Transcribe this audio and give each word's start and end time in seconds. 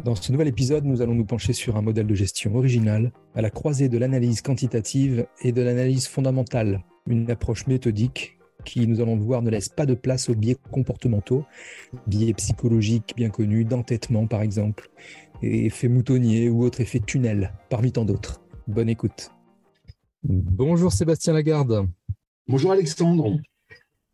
Dans 0.00 0.16
ce 0.16 0.32
nouvel 0.32 0.48
épisode, 0.48 0.84
nous 0.84 1.02
allons 1.02 1.14
nous 1.14 1.24
pencher 1.24 1.52
sur 1.52 1.76
un 1.76 1.82
modèle 1.82 2.06
de 2.06 2.14
gestion 2.14 2.56
original, 2.56 3.12
à 3.34 3.42
la 3.42 3.50
croisée 3.50 3.88
de 3.88 3.98
l'analyse 3.98 4.40
quantitative 4.40 5.26
et 5.42 5.52
de 5.52 5.62
l'analyse 5.62 6.08
fondamentale, 6.08 6.82
une 7.06 7.30
approche 7.30 7.66
méthodique 7.66 8.38
qui, 8.64 8.86
nous 8.86 9.00
allons 9.00 9.16
le 9.16 9.22
voir, 9.22 9.42
ne 9.42 9.50
laisse 9.50 9.68
pas 9.68 9.86
de 9.86 9.94
place 9.94 10.28
aux 10.28 10.34
biais 10.34 10.56
comportementaux, 10.72 11.44
biais 12.06 12.32
psychologiques 12.34 13.12
bien 13.16 13.28
connus, 13.28 13.64
d'entêtement 13.64 14.26
par 14.26 14.42
exemple, 14.42 14.88
et 15.42 15.66
effet 15.66 15.88
moutonnier 15.88 16.48
ou 16.48 16.64
autres 16.64 16.80
effets 16.80 17.00
tunnel, 17.00 17.52
parmi 17.68 17.92
tant 17.92 18.04
d'autres. 18.04 18.40
Bonne 18.66 18.88
écoute. 18.88 19.30
Bonjour 20.24 20.92
Sébastien 20.92 21.34
Lagarde. 21.34 21.86
Bonjour 22.48 22.72
Alexandre. 22.72 23.38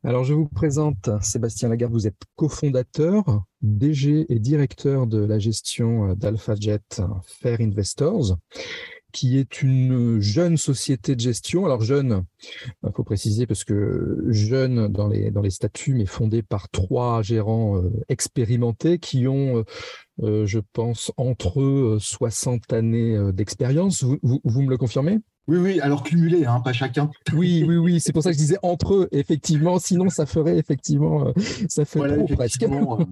Alors, 0.05 0.23
je 0.23 0.33
vous 0.33 0.47
présente 0.47 1.11
Sébastien 1.23 1.69
Lagarde. 1.69 1.93
Vous 1.93 2.07
êtes 2.07 2.23
cofondateur, 2.37 3.43
DG 3.63 4.27
et 4.29 4.39
directeur 4.39 5.09
de 5.09 5.19
la 5.19 5.41
gestion 5.41 6.15
d'AlphaJet 6.15 7.03
Fair 7.25 7.61
Investors, 7.61 8.37
qui 9.13 9.39
est 9.39 9.61
une 9.61 10.21
jeune 10.21 10.57
société 10.57 11.17
de 11.17 11.21
gestion. 11.21 11.65
Alors, 11.65 11.83
jeune, 11.83 12.25
il 12.85 12.93
faut 12.95 13.03
préciser 13.03 13.49
parce 13.49 13.65
que 13.65 14.25
jeune 14.29 14.87
dans 14.87 15.09
les, 15.09 15.51
statuts, 15.51 15.95
mais 15.95 16.07
fondée 16.07 16.45
par 16.45 16.69
trois 16.69 17.23
gérants 17.23 17.79
euh, 17.79 17.91
expérimentés 18.09 19.01
qui 19.01 19.27
ont, 19.27 19.59
euh, 19.59 19.65
euh, 20.23 20.47
je 20.47 20.61
pense, 20.73 21.11
entre 21.17 21.61
eux 21.61 21.99
60 22.01 22.73
années 22.73 23.33
d'expérience. 23.33 24.05
vous, 24.05 24.41
vous 24.45 24.63
me 24.63 24.71
le 24.71 24.77
confirmez? 24.77 25.19
Oui, 25.49 25.57
oui, 25.57 25.81
alors 25.81 26.03
cumulé, 26.03 26.45
hein, 26.45 26.61
pas 26.61 26.75
chacun. 26.75 27.11
Oui, 27.33 27.65
oui, 27.67 27.77
oui, 27.77 28.01
c'est 28.01 28.13
pour 28.13 28.23
ça 28.23 28.31
que 28.31 28.35
je 28.35 28.41
disais 28.41 28.59
entre 28.63 28.95
eux, 28.95 29.09
effectivement, 29.13 29.79
sinon 29.79 30.11
ça 30.11 30.27
ferait 30.27 30.59
effectivement, 30.59 31.29
euh, 31.29 31.33
ça 31.69 31.87
fait 31.87 32.01
trop 32.01 32.27
presque. 32.27 32.63
Euh, 32.65 33.05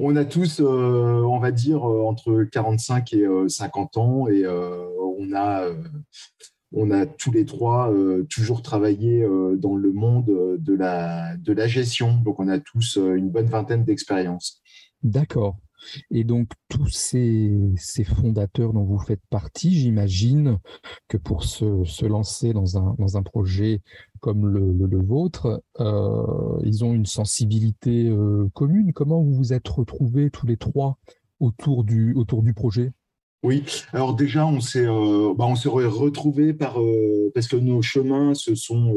on 0.00 0.16
a 0.16 0.24
tous, 0.24 0.60
euh, 0.60 1.22
on 1.24 1.38
va 1.38 1.50
dire, 1.50 1.84
entre 1.84 2.44
45 2.44 3.12
et 3.12 3.26
50 3.48 3.96
ans 3.98 4.28
et 4.28 4.46
on 4.46 5.34
a 5.34 5.66
on 6.72 6.90
a 6.90 7.06
tous 7.06 7.30
les 7.30 7.44
trois 7.44 7.92
toujours 8.28 8.60
travaillé 8.60 9.26
dans 9.56 9.76
le 9.76 9.92
monde 9.92 10.58
de 10.58 10.74
la, 10.74 11.36
de 11.36 11.52
la 11.52 11.66
gestion. 11.68 12.16
Donc, 12.16 12.40
on 12.40 12.48
a 12.48 12.58
tous 12.58 12.96
une 12.96 13.30
bonne 13.30 13.46
vingtaine 13.46 13.84
d'expériences. 13.84 14.60
D'accord. 15.02 15.56
Et 16.10 16.24
donc, 16.24 16.48
tous 16.68 16.88
ces, 16.88 17.52
fondateurs 18.04 18.72
dont 18.72 18.84
vous 18.84 18.98
faites 18.98 19.24
partie, 19.30 19.74
j'imagine 19.74 20.58
que 21.08 21.16
pour 21.16 21.44
se, 21.44 22.04
lancer 22.06 22.52
dans 22.52 22.76
un, 23.16 23.22
projet 23.22 23.80
comme 24.20 24.46
le, 24.46 25.02
vôtre, 25.02 25.62
euh, 25.80 26.60
ils 26.64 26.84
ont 26.84 26.92
une 26.92 27.06
sensibilité 27.06 28.08
euh, 28.08 28.48
commune. 28.54 28.92
Comment 28.92 29.22
vous 29.22 29.34
vous 29.34 29.52
êtes 29.52 29.68
retrouvés 29.68 30.30
tous 30.30 30.46
les 30.46 30.56
trois 30.56 30.98
autour 31.40 31.84
du, 31.84 32.14
autour 32.14 32.42
du 32.42 32.54
projet? 32.54 32.92
Oui, 33.42 33.62
alors 33.92 34.14
déjà, 34.14 34.46
on 34.46 34.60
s'est 34.60 34.86
euh, 34.86 35.34
bah, 35.36 35.46
retrouvés 35.46 36.52
par, 36.52 36.78
parce 37.34 37.46
que 37.46 37.56
nos 37.56 37.82
chemins 37.82 38.34
se 38.34 38.54
sont 38.54 38.94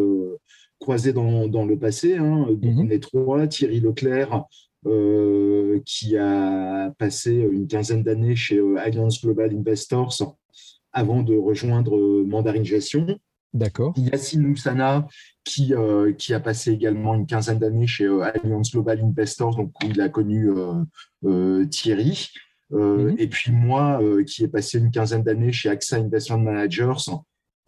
croisés 0.80 1.14
dans, 1.14 1.66
le 1.66 1.78
passé. 1.78 2.18
Hein. 2.18 2.48
Donc, 2.50 2.64
mmh 2.64 2.80
on 2.80 2.90
est 2.90 3.04
trois, 3.04 3.48
Thierry 3.48 3.80
Leclerc, 3.80 4.34
euh, 4.34 4.40
qui 5.86 6.18
a 6.18 6.92
passé 6.98 7.34
une 7.34 7.68
quinzaine 7.68 8.04
d'années 8.04 8.36
chez 8.36 8.58
euh, 8.58 8.78
Alliance 8.78 9.22
Global 9.22 9.54
Investors 9.54 10.38
avant 10.92 11.22
de 11.22 11.36
rejoindre 11.36 11.96
euh, 11.96 12.24
Mandarin 12.26 12.64
Gestion. 12.64 13.20
D'accord. 13.54 13.94
Yassine 13.98 14.48
Moussana, 14.48 15.08
qui, 15.44 15.74
qui 16.20 16.34
a 16.36 16.40
passé 16.40 16.72
également 16.72 17.16
une 17.16 17.26
quinzaine 17.26 17.58
d'années 17.58 17.88
chez 17.88 18.06
Alliance 18.06 18.72
Global 18.72 19.02
Investors, 19.02 19.56
donc 19.56 19.72
où 19.84 19.88
il 19.88 20.00
a 20.02 20.10
connu 20.10 20.52
Thierry. 21.72 22.30
Mhm. 22.70 23.16
Et 23.18 23.26
puis 23.26 23.52
moi, 23.52 24.00
qui 24.28 24.44
ai 24.44 24.48
passé 24.48 24.78
une 24.78 24.92
quinzaine 24.92 25.24
d'années 25.24 25.52
chez 25.52 25.70
AXA 25.70 25.98
Investment 25.98 26.38
Managers, 26.38 27.10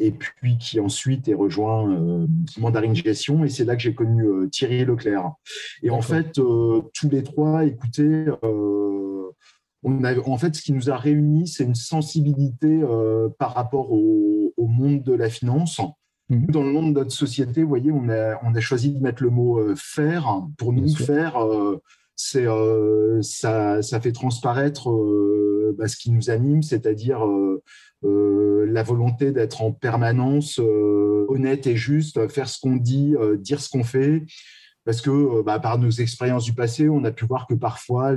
et 0.01 0.11
puis 0.11 0.57
qui 0.57 0.79
ensuite 0.79 1.27
est 1.27 1.35
rejoint 1.35 1.89
euh, 1.91 2.25
Mandarin 2.57 2.93
Gestion, 2.93 3.45
et 3.45 3.49
c'est 3.49 3.65
là 3.65 3.75
que 3.75 3.81
j'ai 3.81 3.93
connu 3.93 4.25
euh, 4.25 4.47
Thierry 4.47 4.83
Leclerc. 4.83 5.31
Et 5.83 5.91
en 5.91 6.01
fait, 6.01 6.39
euh, 6.39 6.81
tous 6.93 7.07
les 7.09 7.23
trois, 7.23 7.65
écoutez, 7.65 8.25
on 9.83 10.03
a, 10.03 10.17
en 10.19 10.37
fait, 10.37 10.55
ce 10.55 10.61
qui 10.61 10.73
nous 10.73 10.89
a 10.89 10.97
réunis, 10.97 11.47
c'est 11.47 11.63
une 11.63 11.75
sensibilité 11.75 12.81
par 13.39 13.53
rapport 13.53 13.91
au, 13.91 14.53
monde 14.57 15.03
de 15.03 15.13
la 15.13 15.29
finance. 15.29 15.81
Mhm. 16.29 16.45
Dans 16.47 16.63
le 16.63 16.71
monde 16.71 16.93
de 16.93 16.99
notre 16.99 17.11
société, 17.11 17.61
vous 17.61 17.69
voyez, 17.69 17.91
on 17.91 18.07
a, 18.09 18.39
on 18.43 18.55
a 18.55 18.59
choisi 18.59 18.93
de 18.93 18.99
mettre 18.99 19.21
le 19.21 19.29
mot 19.29 19.75
faire. 19.75 20.41
Pour 20.57 20.71
nous, 20.71 20.87
faire, 20.95 21.37
c'est 22.23 22.45
ça, 23.21 24.01
fait 24.01 24.11
transparaître 24.11 24.89
bah, 25.77 25.87
ce 25.87 25.97
qui 25.97 26.11
nous 26.11 26.29
anime, 26.29 26.61
c'est-à-dire 26.61 27.25
euh, 28.03 28.65
la 28.65 28.81
volonté 28.81 29.31
d'être 29.31 29.61
en 29.61 29.71
permanence 29.71 30.59
euh, 30.59 31.25
honnête 31.29 31.67
et 31.67 31.75
juste, 31.75 32.27
faire 32.29 32.49
ce 32.49 32.59
qu'on 32.59 32.75
dit, 32.75 33.15
euh, 33.15 33.37
dire 33.37 33.61
ce 33.61 33.69
qu'on 33.69 33.83
fait. 33.83 34.23
Parce 34.85 35.01
que 35.01 35.43
bah, 35.43 35.59
par 35.59 35.77
nos 35.77 35.91
expériences 35.91 36.45
du 36.45 36.53
passé, 36.53 36.89
on 36.89 37.03
a 37.03 37.11
pu 37.11 37.25
voir 37.25 37.45
que 37.45 37.53
parfois, 37.53 38.15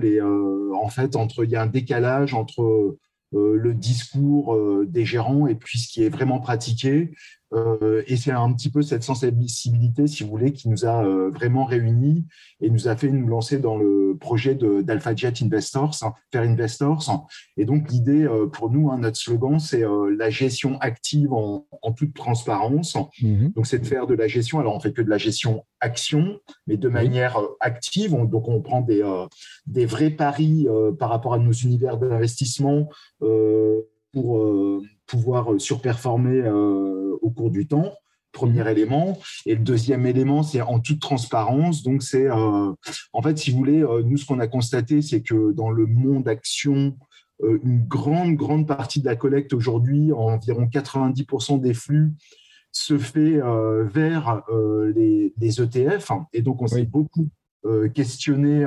en 0.74 0.88
fait, 0.88 1.14
entre, 1.14 1.44
il 1.44 1.50
y 1.50 1.56
a 1.56 1.62
un 1.62 1.66
décalage 1.66 2.32
entre 2.32 2.96
le 3.32 3.74
discours 3.74 4.58
des 4.86 5.04
gérants 5.04 5.46
et 5.46 5.56
puis 5.56 5.78
ce 5.78 5.92
qui 5.92 6.04
est 6.04 6.08
vraiment 6.08 6.40
pratiqué. 6.40 7.10
Euh, 7.54 8.02
et 8.06 8.16
c'est 8.16 8.32
un 8.32 8.52
petit 8.52 8.70
peu 8.70 8.82
cette 8.82 9.02
sensibilité, 9.02 10.06
si 10.06 10.24
vous 10.24 10.30
voulez, 10.30 10.52
qui 10.52 10.68
nous 10.68 10.84
a 10.84 11.04
euh, 11.04 11.30
vraiment 11.30 11.64
réunis 11.64 12.24
et 12.60 12.70
nous 12.70 12.88
a 12.88 12.96
fait 12.96 13.08
nous 13.08 13.26
lancer 13.26 13.58
dans 13.58 13.76
le 13.76 14.16
projet 14.18 14.54
d'AlphaJet 14.54 15.34
Investors, 15.42 15.96
hein, 16.02 16.14
faire 16.32 16.42
Investors. 16.42 17.26
Et 17.56 17.64
donc, 17.64 17.90
l'idée 17.90 18.24
euh, 18.24 18.46
pour 18.46 18.70
nous, 18.70 18.90
hein, 18.90 18.98
notre 18.98 19.16
slogan, 19.16 19.60
c'est 19.60 19.84
la 20.16 20.30
gestion 20.30 20.78
active 20.80 21.32
en, 21.32 21.66
toute 21.96 22.14
transparence. 22.14 22.96
Mhm. 23.22 23.52
Donc, 23.54 23.66
c'est 23.66 23.78
de 23.78 23.86
faire 23.86 24.06
de 24.06 24.14
la 24.14 24.26
gestion. 24.26 24.58
Alors, 24.58 24.74
on 24.74 24.80
fait 24.80 24.92
que 24.92 25.02
de 25.02 25.10
la 25.10 25.18
gestion 25.18 25.64
action, 25.80 26.40
mais 26.66 26.76
de 26.76 26.88
manière 26.88 27.38
active. 27.60 28.12
donc, 28.12 28.48
on 28.48 28.60
prend 28.62 28.80
des, 28.80 29.02
des 29.66 29.86
vrais 29.86 30.10
paris 30.10 30.66
par 30.98 31.10
rapport 31.10 31.34
à 31.34 31.38
nos 31.38 31.52
univers 31.52 31.98
d'investissement 31.98 32.88
pour 34.12 34.80
pouvoir 35.06 35.48
surperformer 35.58 36.42
au 37.24 37.30
cours 37.30 37.50
du 37.50 37.66
temps. 37.66 37.92
Premier 38.32 38.62
mhm. 38.62 38.68
élément. 38.68 39.18
Et 39.46 39.54
le 39.54 39.62
deuxième 39.62 40.06
élément, 40.06 40.42
c'est 40.42 40.60
en 40.60 40.80
toute 40.80 41.00
transparence. 41.00 41.82
Donc, 41.82 42.02
c'est 42.02 42.28
euh, 42.28 42.72
en 43.12 43.22
fait, 43.22 43.38
si 43.38 43.50
vous 43.50 43.58
voulez, 43.58 43.82
euh, 43.82 44.02
nous, 44.04 44.16
ce 44.16 44.26
qu'on 44.26 44.40
a 44.40 44.48
constaté, 44.48 45.00
c'est 45.02 45.22
que 45.22 45.52
dans 45.52 45.70
le 45.70 45.86
monde 45.86 46.28
action, 46.28 46.96
euh, 47.42 47.58
une 47.64 47.84
grande, 47.86 48.34
grande 48.34 48.66
partie 48.66 49.00
de 49.00 49.06
la 49.06 49.16
collecte 49.16 49.54
aujourd'hui, 49.54 50.12
environ 50.12 50.66
90% 50.66 51.60
des 51.60 51.74
flux, 51.74 52.12
se 52.72 52.98
fait 52.98 53.40
vers 53.84 54.42
les, 54.96 55.32
ETF. 55.40 56.10
Et 56.32 56.42
donc, 56.42 56.60
on 56.60 56.66
s'est 56.66 56.84
beaucoup 56.84 57.28
questionné 57.94 58.66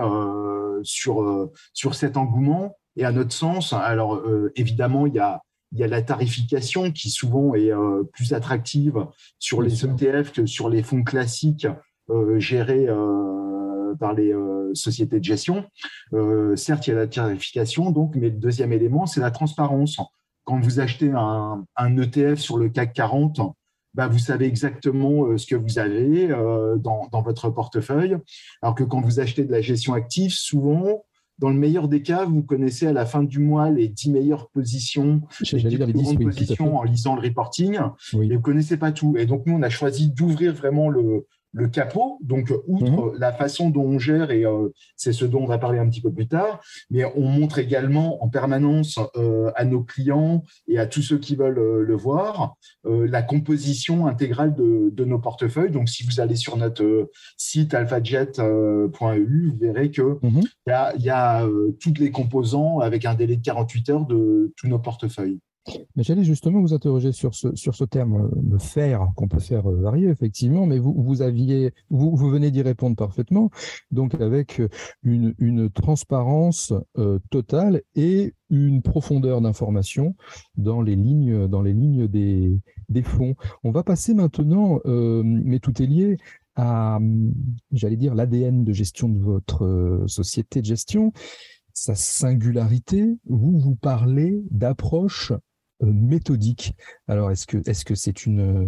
sur, 0.83 1.49
sur 1.73 1.93
cet 1.93 2.15
engouement. 2.15 2.77
Et 2.95 3.03
à 3.03 3.11
notre 3.11 3.33
sens, 3.33 3.73
alors 3.73 4.23
évidemment, 4.55 5.07
il 5.07 5.15
y 5.15 5.19
a 5.19 5.41
il 5.71 5.79
y 5.79 5.83
a 5.83 5.87
la 5.87 6.01
tarification 6.01 6.91
qui 6.91 7.09
souvent 7.09 7.53
est 7.55 7.71
euh, 7.71 8.03
plus 8.13 8.33
attractive 8.33 9.05
sur 9.39 9.61
les 9.61 9.85
ETF 9.85 10.31
que 10.31 10.45
sur 10.45 10.69
les 10.69 10.83
fonds 10.83 11.03
classiques 11.03 11.67
euh, 12.09 12.39
gérés 12.39 12.87
euh, 12.87 13.95
par 13.99 14.13
les 14.13 14.33
sociétés 14.73 15.19
de 15.19 15.23
gestion. 15.23 15.65
certes, 16.55 16.85
il 16.85 16.91
y 16.91 16.93
a 16.93 16.97
la 16.97 17.07
tarification, 17.07 17.89
donc, 17.89 18.15
mais 18.15 18.29
le 18.29 18.37
deuxième 18.37 18.71
élément, 18.71 19.05
c'est 19.07 19.21
la 19.21 19.31
transparence. 19.31 19.97
Quand 20.43 20.59
vous 20.59 20.79
achetez 20.79 21.11
un, 21.15 21.65
ETF 21.97 22.37
sur 22.37 22.57
le 22.57 22.69
CAC 22.69 22.93
40, 22.93 23.39
bah, 23.95 24.07
vous 24.07 24.19
savez 24.19 24.45
exactement 24.45 25.35
ce 25.35 25.47
que 25.47 25.55
vous 25.55 25.79
avez 25.79 26.27
dans, 26.27 27.07
dans, 27.11 27.21
votre 27.23 27.49
portefeuille. 27.49 28.17
Alors 28.61 28.75
que 28.75 28.83
quand 28.83 29.01
vous 29.01 29.19
achetez 29.19 29.45
de 29.45 29.51
la 29.51 29.61
gestion 29.61 29.93
active, 29.93 30.31
souvent, 30.31 31.05
dans 31.39 31.49
le 31.49 31.55
meilleur 31.55 31.87
des 31.87 32.01
cas, 32.01 32.25
vous 32.25 32.41
connaissez 32.41 32.87
à 32.87 32.93
la 32.93 33.05
fin 33.05 33.23
du 33.23 33.39
mois 33.39 33.69
les 33.69 33.87
10 33.87 34.11
meilleures 34.11 34.49
positions, 34.49 35.21
les 35.51 35.93
10 35.93 36.17
positions 36.17 36.77
en 36.77 36.83
lisant 36.83 37.15
le 37.15 37.21
reporting, 37.21 37.75
et 37.75 38.17
vous 38.17 38.23
ne 38.23 38.37
connaissez 38.37 38.77
pas 38.77 38.91
tout. 38.91 39.15
Et 39.17 39.25
donc, 39.25 39.45
nous, 39.45 39.53
on 39.53 39.61
a 39.61 39.69
choisi 39.69 40.09
d'ouvrir 40.09 40.53
vraiment 40.53 40.89
le, 40.89 41.27
le 41.57 41.67
capot. 41.67 42.19
Donc, 42.21 42.53
outre 42.67 43.13
mhm. 43.13 43.19
la 43.19 43.33
façon 43.33 43.69
dont 43.69 43.83
on 43.83 43.99
gère, 43.99 44.31
et 44.31 44.45
euh, 44.45 44.69
c'est 44.95 45.11
ce 45.11 45.25
dont 45.25 45.41
on 45.41 45.47
va 45.47 45.57
parler 45.57 45.79
un 45.79 45.89
petit 45.89 46.01
peu 46.01 46.11
plus 46.11 46.27
tard, 46.27 46.61
mais 46.89 47.03
on 47.15 47.23
montre 47.23 47.57
également 47.57 48.23
en 48.23 48.29
permanence 48.29 48.99
euh, 49.15 49.51
à 49.55 49.65
nos 49.65 49.81
clients 49.81 50.43
et 50.67 50.77
à 50.77 50.85
tous 50.85 51.01
ceux 51.01 51.17
qui 51.17 51.35
veulent 51.35 51.59
euh, 51.59 51.83
le 51.83 51.95
voir 51.95 52.55
la 52.83 53.21
composition 53.21 54.07
intégrale 54.07 54.53
de, 54.53 55.05
nos 55.05 55.19
portefeuilles. 55.19 55.71
Donc, 55.71 55.89
si 55.89 56.03
vous 56.03 56.19
allez 56.19 56.35
sur 56.35 56.55
notre 56.57 57.09
site 57.37 57.73
alphajet.eu, 57.73 59.49
vous 59.49 59.57
verrez 59.59 59.91
qu'il 59.91 60.03
mhm. 60.03 60.43
y 60.67 60.71
a, 60.71 60.95
y 60.95 61.09
a 61.09 61.45
toutes 61.81 61.99
les 61.99 62.11
composants 62.11 62.79
avec 62.79 63.05
un 63.05 63.15
délai 63.15 63.35
de 63.35 63.43
48 63.43 63.89
heures 63.89 64.05
de 64.05 64.53
tous 64.55 64.67
nos 64.67 64.79
portefeuilles. 64.79 65.39
Mais 65.95 66.03
j'allais 66.03 66.23
justement 66.23 66.61
vous 66.61 66.73
interroger 66.73 67.11
sur 67.11 67.35
ce, 67.35 67.55
sur 67.55 67.75
ce 67.75 67.83
terme 67.83 68.29
de 68.35 68.55
euh, 68.55 68.59
faire, 68.59 69.07
qu'on 69.15 69.27
peut 69.27 69.39
faire 69.39 69.69
euh, 69.69 69.81
varier, 69.81 70.07
effectivement, 70.09 70.65
mais 70.65 70.79
vous, 70.79 70.93
vous, 70.97 71.21
aviez, 71.21 71.73
vous, 71.89 72.15
vous 72.15 72.29
venez 72.29 72.51
d'y 72.51 72.61
répondre 72.61 72.95
parfaitement, 72.95 73.49
donc 73.91 74.15
avec 74.15 74.59
euh, 74.59 74.69
une, 75.03 75.33
une 75.39 75.69
transparence 75.69 76.73
totale 77.29 77.81
et 77.95 78.33
une 78.49 78.81
profondeur 78.81 79.41
d'information 79.41 80.15
dans 80.55 80.81
les 80.81 80.95
lignes, 80.95 81.47
dans 81.47 81.61
les 81.61 81.73
lignes 81.73 82.07
des, 82.07 82.59
des 82.89 83.03
fonds. 83.03 83.35
On 83.63 83.71
va 83.71 83.83
passer 83.83 84.13
maintenant, 84.13 84.79
mais 84.85 85.59
tout 85.59 85.81
est 85.81 85.85
lié, 85.85 86.17
à, 86.55 86.99
j'allais 87.71 87.97
dire, 87.97 88.15
l'ADN 88.15 88.63
de 88.63 88.73
gestion 88.73 89.09
de 89.09 89.19
votre 89.19 90.03
société 90.07 90.61
de 90.61 90.65
gestion, 90.65 91.13
sa 91.73 91.95
singularité. 91.95 93.17
Vous, 93.25 93.57
vous 93.59 93.75
parlez 93.75 94.41
d'approche 94.49 95.33
méthodique. 95.81 96.73
Alors, 97.07 97.31
est-ce 97.31 97.45
que 97.45 97.57
est-ce 97.69 97.85
que 97.85 97.95
c'est 97.95 98.25
une 98.25 98.39
euh, 98.39 98.67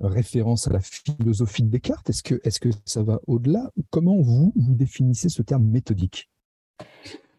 référence 0.00 0.68
à 0.68 0.72
la 0.72 0.80
philosophie 0.80 1.62
de 1.62 1.70
Descartes? 1.70 2.08
Est-ce 2.10 2.22
que 2.22 2.40
est-ce 2.44 2.60
que 2.60 2.68
ça 2.84 3.02
va 3.02 3.20
au-delà? 3.26 3.70
Comment 3.90 4.20
vous 4.20 4.52
vous 4.54 4.74
définissez 4.74 5.28
ce 5.28 5.42
terme 5.42 5.64
méthodique? 5.64 6.30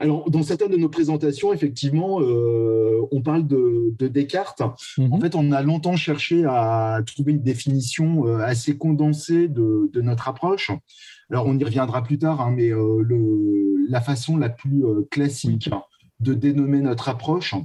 Alors, 0.01 0.31
dans 0.31 0.43
certaines 0.43 0.71
de 0.71 0.77
nos 0.77 0.87
présentations, 0.87 1.51
effectivement, 1.51 2.21
euh, 2.21 3.01
on 3.11 3.21
parle 3.21 3.45
de, 3.45 3.93
Descartes. 4.07 4.61
Mhm. 4.97 5.13
En 5.13 5.19
fait, 5.19 5.35
on 5.35 5.51
a 5.51 5.61
longtemps 5.61 5.97
cherché 5.97 6.45
à 6.45 7.01
trouver 7.05 7.33
une 7.33 7.41
définition 7.41 8.25
assez 8.37 8.77
condensée 8.77 9.49
de, 9.49 9.89
notre 9.95 10.29
approche. 10.29 10.71
Alors, 11.29 11.47
on 11.47 11.57
y 11.57 11.63
reviendra 11.65 12.01
plus 12.01 12.17
tard, 12.17 12.39
hein, 12.39 12.53
mais 12.55 12.71
la 13.89 13.99
façon 13.99 14.37
la 14.37 14.47
plus 14.47 14.85
classique 15.11 15.69
de 16.21 16.33
dénommer 16.33 16.79
notre 16.79 17.09
approche, 17.09 17.55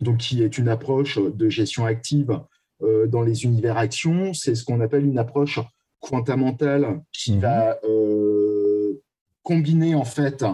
donc 0.00 0.18
qui 0.18 0.42
est 0.42 0.58
une 0.58 0.68
approche 0.68 1.18
de 1.18 1.48
gestion 1.48 1.84
active 1.84 2.40
euh, 2.82 3.06
dans 3.06 3.22
les 3.22 3.44
univers 3.44 3.76
actions. 3.76 4.32
C'est 4.34 4.54
ce 4.54 4.64
qu'on 4.64 4.80
appelle 4.80 5.04
une 5.04 5.18
approche 5.18 5.60
quantamentale 6.00 7.02
qui 7.12 7.32
mhm. 7.32 7.40
va 7.40 7.78
euh, 7.84 9.02
combiner 9.42 9.94
en 9.94 10.04
fait 10.04 10.44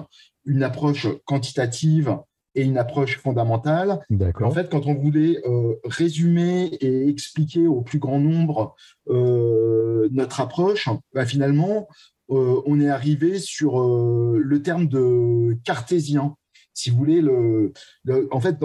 une 0.46 0.62
approche 0.62 1.06
quantitative 1.24 2.16
et 2.54 2.62
une 2.62 2.78
approche 2.78 3.18
fondamentale. 3.18 4.00
En 4.40 4.50
fait, 4.52 4.70
quand 4.70 4.86
on 4.86 4.94
voulait 4.94 5.42
euh, 5.44 5.74
résumer 5.84 6.66
et 6.80 7.08
expliquer 7.08 7.66
au 7.66 7.82
plus 7.82 7.98
grand 7.98 8.20
nombre 8.20 8.76
notre 9.06 10.40
approche, 10.40 10.88
bah, 11.12 11.26
finalement, 11.26 11.88
on 12.28 12.80
est 12.80 12.88
arrivé 12.88 13.38
sur 13.38 13.80
le 13.80 14.62
terme 14.62 14.86
de 14.86 15.58
cartésien 15.64 16.36
si 16.74 16.90
vous 16.90 16.98
voulez, 16.98 17.20
le, 17.20 17.72
en 18.30 18.40
fait, 18.40 18.56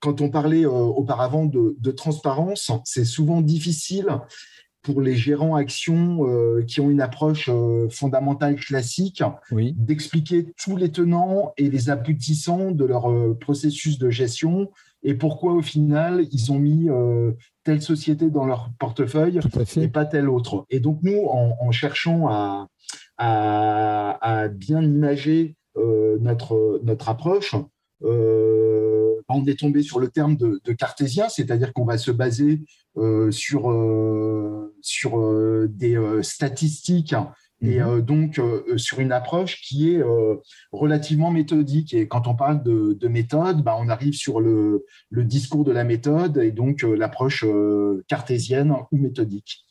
quand 0.00 0.20
on 0.20 0.30
parlait 0.30 0.64
euh, 0.64 0.70
auparavant 0.70 1.44
de, 1.44 1.90
transparence, 1.90 2.72
c'est 2.84 3.04
souvent 3.04 3.42
difficile 3.42 4.08
pour 4.82 5.02
les 5.02 5.14
gérants 5.14 5.56
actions 5.56 6.26
euh, 6.26 6.62
qui 6.62 6.80
ont 6.80 6.88
une 6.88 7.02
approche 7.02 7.50
euh, 7.52 7.88
fondamentale 7.90 8.56
classique 8.56 9.22
d'expliquer 9.52 10.54
tous 10.62 10.76
les 10.76 10.90
tenants 10.90 11.52
et 11.58 11.68
les 11.68 11.90
aboutissants 11.90 12.70
de 12.70 12.84
leur 12.84 13.12
processus 13.38 13.98
de 13.98 14.08
gestion 14.08 14.70
et 15.02 15.14
pourquoi 15.14 15.52
au 15.52 15.62
final 15.62 16.26
ils 16.32 16.50
ont 16.52 16.58
mis 16.58 16.88
telle 17.64 17.82
société 17.82 18.30
dans 18.30 18.46
leur 18.46 18.70
portefeuille 18.78 19.40
et 19.76 19.88
pas 19.88 20.06
telle 20.06 20.28
autre. 20.28 20.64
Et 20.70 20.80
donc 20.80 21.00
nous, 21.02 21.26
en, 21.26 21.70
cherchant 21.70 22.28
à, 22.28 22.68
à, 23.18 24.48
bien 24.48 24.82
imager 24.82 25.57
notre, 26.20 26.80
notre 26.82 27.08
approche, 27.08 27.54
euh, 28.04 29.20
on 29.28 29.44
est 29.46 29.58
tombé 29.58 29.82
sur 29.82 29.98
le 29.98 30.08
terme 30.08 30.36
de, 30.36 30.72
cartésien, 30.72 31.28
c'est-à-dire 31.28 31.72
qu'on 31.72 31.84
va 31.84 31.98
se 31.98 32.10
baser 32.10 32.62
euh, 32.96 33.30
sur, 33.30 33.74
sur 34.80 35.68
des 35.68 35.98
statistiques 36.22 37.14
et 37.60 37.80
mhm. 37.80 38.00
donc 38.02 38.40
sur 38.76 39.00
une 39.00 39.10
approche 39.10 39.60
qui 39.62 39.92
est 39.92 40.02
relativement 40.72 41.30
méthodique. 41.30 41.92
Et 41.92 42.08
quand 42.08 42.26
on 42.26 42.34
parle 42.34 42.62
de, 42.62 43.08
méthode, 43.08 43.62
bah, 43.62 43.76
on 43.78 43.88
arrive 43.88 44.14
sur 44.14 44.40
le, 44.40 44.86
le, 45.10 45.24
discours 45.24 45.64
de 45.64 45.72
la 45.72 45.84
méthode 45.84 46.38
et 46.38 46.52
donc 46.52 46.82
l'approche 46.82 47.44
cartésienne 48.06 48.74
ou 48.92 48.96
méthodique. 48.96 49.64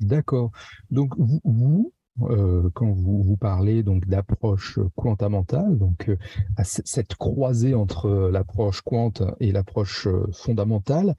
D'accord. 0.00 0.50
Donc 0.90 1.14
vous, 1.16 1.92
euh, 2.22 2.68
quand 2.74 2.90
vous, 2.90 3.22
vous 3.22 3.36
parlez 3.36 3.82
donc 3.82 4.06
d'approche 4.06 4.78
quantamentale, 4.96 5.78
donc 5.78 6.08
euh, 6.08 6.16
à 6.56 6.64
cette 6.64 7.14
croisée 7.14 7.74
entre 7.74 8.30
l'approche 8.32 8.80
quant 8.82 9.12
et 9.40 9.52
l'approche 9.52 10.06
euh, 10.06 10.26
fondamentale, 10.32 11.14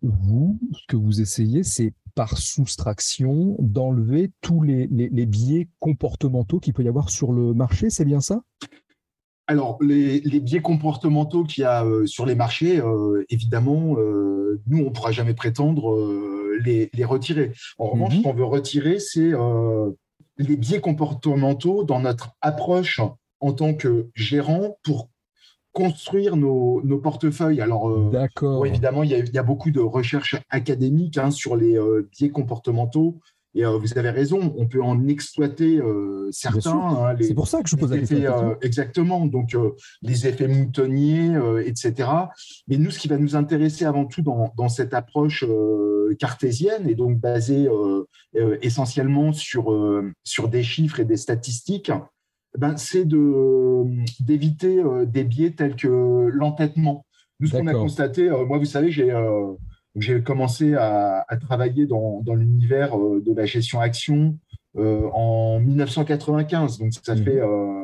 vous, 0.00 0.58
ce 0.72 0.86
que 0.88 0.96
vous 0.96 1.20
essayez, 1.20 1.62
c'est 1.62 1.92
par 2.14 2.38
soustraction 2.38 3.54
d'enlever 3.58 4.30
tous 4.40 4.62
les, 4.62 4.86
les, 4.86 5.26
biais 5.26 5.68
comportementaux 5.78 6.58
qu'il 6.58 6.72
peut 6.72 6.82
y 6.82 6.88
avoir 6.88 7.10
sur 7.10 7.32
le 7.32 7.52
marché, 7.52 7.90
c'est 7.90 8.06
bien 8.06 8.22
ça? 8.22 8.40
Alors, 9.46 9.76
les, 9.82 10.20
les, 10.20 10.40
biais 10.40 10.62
comportementaux 10.62 11.44
qu'il 11.44 11.64
y 11.64 11.66
a 11.66 11.84
sur 12.06 12.24
les 12.24 12.34
marchés, 12.34 12.80
évidemment, 13.28 13.98
nous, 13.98 14.78
on 14.78 14.84
ne 14.84 14.88
pourra 14.88 15.12
jamais 15.12 15.34
prétendre 15.34 15.94
les, 16.64 17.04
retirer. 17.04 17.52
En 17.78 17.88
revanche, 17.88 18.14
mhm. 18.14 18.18
ce 18.18 18.22
qu'on 18.24 18.34
veut 18.34 18.44
retirer, 18.44 18.98
c'est 18.98 19.32
euh, 19.32 19.90
les 20.38 20.56
biais 20.56 20.80
comportementaux 20.80 21.84
dans 21.84 22.00
notre 22.00 22.30
approche 22.40 23.00
en 23.40 23.52
tant 23.52 23.74
que 23.74 24.08
gérant 24.14 24.78
pour 24.82 25.08
construire 25.72 26.36
nos, 26.36 26.80
portefeuilles. 27.02 27.60
Alors, 27.60 27.88
euh, 27.88 28.64
évidemment, 28.64 29.04
il 29.04 29.10
y, 29.10 29.38
a, 29.38 29.42
beaucoup 29.42 29.70
de 29.70 29.80
recherches 29.80 30.36
académiques 30.50 31.18
hein, 31.18 31.30
sur 31.30 31.56
les 31.56 31.78
euh, 31.78 32.08
biais 32.10 32.30
comportementaux 32.30 33.20
et 33.54 33.64
euh, 33.64 33.78
vous 33.78 33.96
avez 33.96 34.10
raison, 34.10 34.54
on 34.58 34.66
peut 34.66 34.82
en 34.82 35.08
exploiter 35.08 35.80
certains. 36.30 36.72
Hein, 36.72 37.16
c'est 37.20 37.34
pour 37.34 37.48
ça 37.48 37.62
que 37.62 37.68
je 37.68 37.76
pose 37.76 37.90
la 37.90 37.98
question. 37.98 38.56
Exactement, 38.60 39.26
donc 39.26 39.56
les 40.02 40.26
effets 40.26 40.48
moutonniers, 40.48 41.32
etc. 41.64 42.10
Mais 42.66 42.76
nous, 42.76 42.90
ce 42.90 42.98
qui 42.98 43.08
va 43.08 43.16
nous 43.16 43.36
intéresser 43.36 43.84
avant 43.84 44.04
tout 44.04 44.22
dans, 44.22 44.52
dans 44.56 44.68
cette 44.68 44.94
approche 44.94 45.44
cartésienne 46.18 46.88
et 46.88 46.94
donc 46.94 47.18
basée 47.18 47.68
essentiellement 48.62 49.32
sur, 49.32 49.74
sur 50.24 50.48
des 50.48 50.62
chiffres 50.62 51.00
et 51.00 51.04
des 51.04 51.16
statistiques, 51.16 51.92
ben, 52.56 52.76
c'est 52.76 53.06
d'éviter 53.06 54.82
des 55.06 55.24
biais 55.24 55.50
tels 55.52 55.76
que 55.76 56.28
l'entêtement. 56.32 57.04
Nous, 57.40 57.48
ce 57.48 57.56
qu'on 57.56 57.66
a 57.66 57.74
constaté, 57.74 58.28
moi, 58.30 58.58
vous 58.58 58.64
savez, 58.64 58.90
j'ai 58.90 59.12
j'ai 60.00 60.22
commencé 60.22 60.74
à, 60.74 61.24
travailler 61.40 61.86
dans, 61.86 62.22
l'univers 62.34 62.96
euh, 62.98 63.22
de 63.24 63.32
la 63.34 63.46
gestion 63.46 63.80
action 63.80 64.38
euh, 64.76 65.08
en 65.12 65.60
1995. 65.60 66.78
Donc, 66.78 66.92
ça, 67.02 67.14
mmh. 67.14 67.18
fait, 67.18 67.40
euh, 67.40 67.77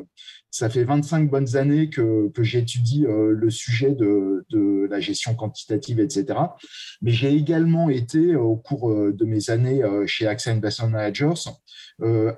ça 0.55 0.71
fait 0.71 0.85
25 0.85 1.29
bonnes 1.29 1.57
années 1.57 1.91
que, 1.91 2.31
j'étudie 2.43 3.07
le 3.09 3.51
sujet 3.51 3.91
de, 3.91 4.87
la 4.89 5.01
gestion 5.01 5.35
quantitative, 5.35 5.99
etc. 5.99 6.39
Mais 7.03 7.11
j'ai 7.11 7.35
également 7.35 7.91
été, 7.91 8.37
au 8.37 8.55
cours 8.55 8.95
de 8.95 9.25
mes 9.25 9.51
années 9.51 9.83
chez 10.07 10.29
AXA 10.29 10.53
Investment 10.53 10.91
Managers, 10.91 11.51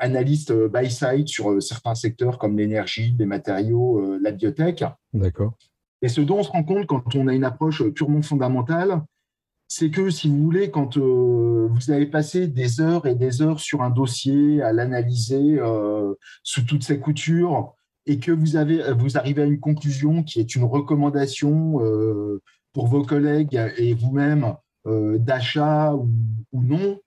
analyste 0.00 0.54
buy-side 0.68 1.28
sur 1.28 1.62
certains 1.62 1.94
secteurs 1.94 2.38
comme 2.38 2.56
l'énergie, 2.56 3.14
les 3.18 3.26
matériaux, 3.26 4.16
la 4.18 4.32
biotech. 4.32 4.82
D'accord. 5.12 5.52
Et 6.00 6.08
ce 6.08 6.22
dont 6.22 6.38
on 6.38 6.42
se 6.42 6.50
rend 6.50 6.64
compte 6.64 6.86
quand 6.86 7.14
on 7.16 7.28
a 7.28 7.34
une 7.34 7.44
approche 7.44 7.82
purement 7.90 8.22
fondamentale, 8.22 9.02
c'est 9.68 9.90
que 9.90 10.10
si 10.10 10.28
vous 10.28 10.42
voulez, 10.42 10.70
quand 10.70 10.96
euh, 10.96 11.68
vous 11.70 11.90
avez 11.90 12.06
passé 12.06 12.46
des 12.46 12.80
heures 12.80 13.06
et 13.06 13.14
des 13.14 13.42
heures 13.42 13.60
sur 13.60 13.82
un 13.82 13.90
dossier 13.90 14.62
à 14.62 14.72
l'analyser 14.72 15.58
euh, 15.58 16.14
sous 16.42 16.62
toutes 16.62 16.84
ses 16.84 17.00
coutures 17.00 17.74
et 18.06 18.18
que 18.18 18.32
vous, 18.32 18.56
avez, 18.56 18.92
vous 18.92 19.16
arrivez 19.16 19.42
à 19.42 19.46
une 19.46 19.60
conclusion 19.60 20.22
qui 20.22 20.40
est 20.40 20.54
une 20.54 20.64
recommandation 20.64 21.84
euh, 21.84 22.40
pour 22.72 22.86
vos 22.86 23.02
collègues 23.02 23.58
et 23.76 23.94
vous-même 23.94 24.54
d'achat 25.18 25.94
ou, 25.94 26.62
non, 26.62 27.00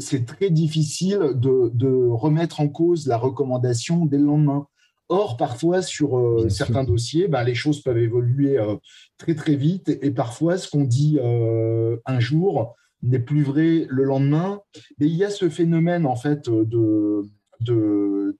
c'est 0.00 0.26
très 0.26 0.50
difficile 0.50 1.20
de, 1.36 1.70
de, 1.72 2.08
remettre 2.08 2.60
en 2.60 2.68
cause 2.68 3.06
la 3.06 3.16
recommandation 3.16 4.04
dès 4.04 4.18
le 4.18 4.24
lendemain. 4.24 4.66
Or, 5.10 5.36
parfois, 5.36 5.82
sur 5.82 6.16
euh, 6.16 6.48
certains 6.48 6.84
dossiers, 6.84 7.26
ben, 7.26 7.42
les 7.42 7.56
choses 7.56 7.82
peuvent 7.82 7.98
évoluer 7.98 8.58
euh, 8.58 8.76
très, 9.18 9.34
très 9.34 9.56
vite. 9.56 9.88
Et, 9.88 10.12
parfois, 10.12 10.56
ce 10.56 10.70
qu'on 10.70 10.84
dit 10.84 11.18
euh, 11.20 11.96
un 12.06 12.20
jour 12.20 12.76
n'est 13.02 13.18
plus 13.18 13.42
vrai 13.42 13.86
le 13.88 14.04
lendemain. 14.04 14.60
Mais 15.00 15.06
il 15.06 15.16
y 15.16 15.24
a 15.24 15.30
ce 15.30 15.48
phénomène, 15.48 16.06
en 16.06 16.14
fait, 16.14 16.48
de, 16.48 17.28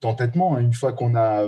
d'entêtement. 0.01 0.55
Hein. 0.55 0.61
Une 0.61 0.73
fois 0.73 0.93
qu'on 0.93 1.15
a 1.15 1.45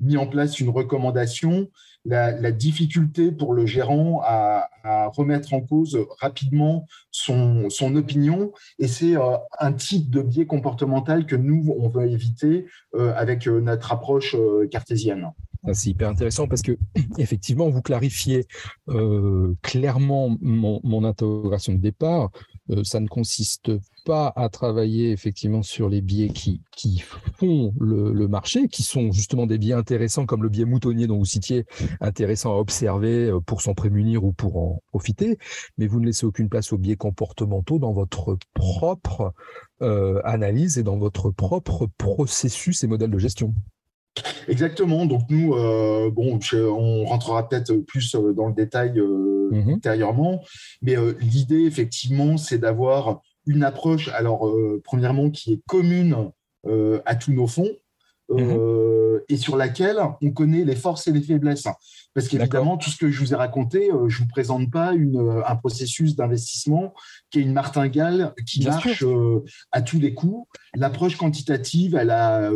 mis 0.00 0.16
en 0.16 0.26
place 0.26 0.60
une 0.60 0.70
recommandation, 0.70 1.68
la, 2.04 2.52
difficulté 2.52 3.32
pour 3.32 3.54
le 3.54 3.66
gérant 3.66 4.20
à, 4.24 4.68
remettre 5.14 5.52
en 5.52 5.60
cause 5.60 5.98
rapidement 6.20 6.86
son, 7.10 7.68
son 7.68 7.94
opinion. 7.96 8.52
Et 8.78 8.88
c'est 8.88 9.16
euh, 9.16 9.36
un 9.58 9.72
type 9.72 10.08
de 10.08 10.22
biais 10.22 10.46
comportemental 10.46 11.26
que 11.26 11.36
nous, 11.36 11.74
on 11.78 11.88
veut 11.88 12.10
éviter 12.10 12.66
euh, 12.94 13.12
avec 13.14 13.46
euh, 13.46 13.60
notre 13.60 13.92
approche 13.92 14.34
cartésienne. 14.70 15.30
Ah, 15.66 15.74
c'est 15.74 15.90
hyper 15.90 16.08
intéressant 16.08 16.46
parce 16.46 16.62
que 16.62 16.78
effectivement, 17.18 17.68
vous 17.68 17.82
clarifiez 17.82 18.46
euh, 18.88 19.54
clairement 19.62 20.36
mon, 20.40 20.80
mon, 20.84 21.04
interrogation 21.04 21.74
de 21.74 21.78
départ. 21.78 22.30
Euh, 22.70 22.84
ça 22.84 23.00
ne 23.00 23.08
consiste 23.08 23.70
pas 24.08 24.32
à 24.36 24.48
travailler 24.48 25.10
effectivement 25.10 25.62
sur 25.62 25.90
les 25.90 26.00
biais 26.00 26.30
qui, 26.30 26.62
qui 26.74 27.04
font 27.34 27.74
le, 27.78 28.14
le, 28.14 28.26
marché, 28.26 28.66
qui 28.66 28.82
sont 28.82 29.12
justement 29.12 29.44
des 29.44 29.58
biais 29.58 29.74
intéressants 29.74 30.24
comme 30.24 30.42
le 30.42 30.48
biais 30.48 30.64
moutonnier 30.64 31.06
dont 31.06 31.18
vous 31.18 31.26
citiez, 31.26 31.66
intéressant 32.00 32.54
à 32.54 32.56
observer 32.56 33.26
euh, 33.26 33.40
pour 33.40 33.60
s'en 33.60 33.74
prémunir 33.74 34.24
ou 34.24 34.32
pour 34.32 34.56
en 34.56 34.82
profiter, 34.88 35.36
mais 35.76 35.86
vous 35.86 36.00
ne 36.00 36.06
laissez 36.06 36.24
aucune 36.24 36.48
place 36.48 36.72
aux 36.72 36.78
biais 36.78 36.96
comportementaux 36.96 37.78
dans 37.78 37.92
votre 37.92 38.38
propre 38.54 39.34
euh, 39.82 40.22
analyse 40.24 40.78
et 40.78 40.82
dans 40.82 40.96
votre 40.96 41.30
propre 41.30 41.86
processus 41.98 42.82
et 42.82 42.86
modèle 42.86 43.10
de 43.10 43.18
gestion. 43.18 43.52
Exactement. 44.48 45.04
Donc 45.04 45.20
nous, 45.28 45.52
euh, 45.52 46.10
bon, 46.10 46.40
on 46.54 47.04
rentrera 47.04 47.46
peut-être 47.46 47.74
plus 47.86 48.16
dans 48.34 48.48
le 48.48 48.54
détail 48.54 48.98
euh, 48.98 49.50
mhm. 49.52 49.68
ultérieurement, 49.72 50.42
mais 50.80 50.96
l'idée 51.20 51.66
effectivement, 51.66 52.38
c'est 52.38 52.56
d'avoir 52.56 53.20
une 53.48 53.64
approche, 53.64 54.08
alors 54.08 54.48
premièrement, 54.84 55.30
qui 55.30 55.54
est 55.54 55.60
commune 55.66 56.30
à 57.04 57.16
tous 57.16 57.32
nos 57.32 57.48
fonds. 57.48 57.70
Mhm. 58.30 59.20
et 59.30 59.38
sur 59.38 59.56
laquelle 59.56 59.98
on 60.20 60.30
connaît 60.32 60.62
les 60.62 60.76
forces 60.76 61.06
et 61.06 61.12
les 61.12 61.22
faiblesses. 61.22 61.66
Parce 62.12 62.28
qu'évidemment, 62.28 62.76
tout 62.76 62.90
ce 62.90 62.98
que 62.98 63.10
je 63.10 63.20
vous 63.20 63.32
ai 63.32 63.36
raconté, 63.36 63.88
je 64.08 64.20
ne 64.20 64.24
vous 64.24 64.28
présente 64.28 64.70
pas 64.70 64.92
une, 64.92 65.42
un 65.46 65.56
processus 65.56 66.14
d'investissement 66.14 66.92
qui 67.30 67.38
est 67.38 67.42
une 67.42 67.54
martingale 67.54 68.34
qui 68.46 68.64
marche 68.64 69.02
à 69.72 69.80
tous 69.80 69.98
les 69.98 70.12
coups. 70.12 70.46
L'approche 70.74 71.16
quantitative, 71.16 71.96
elle 71.96 72.10
a, 72.10 72.50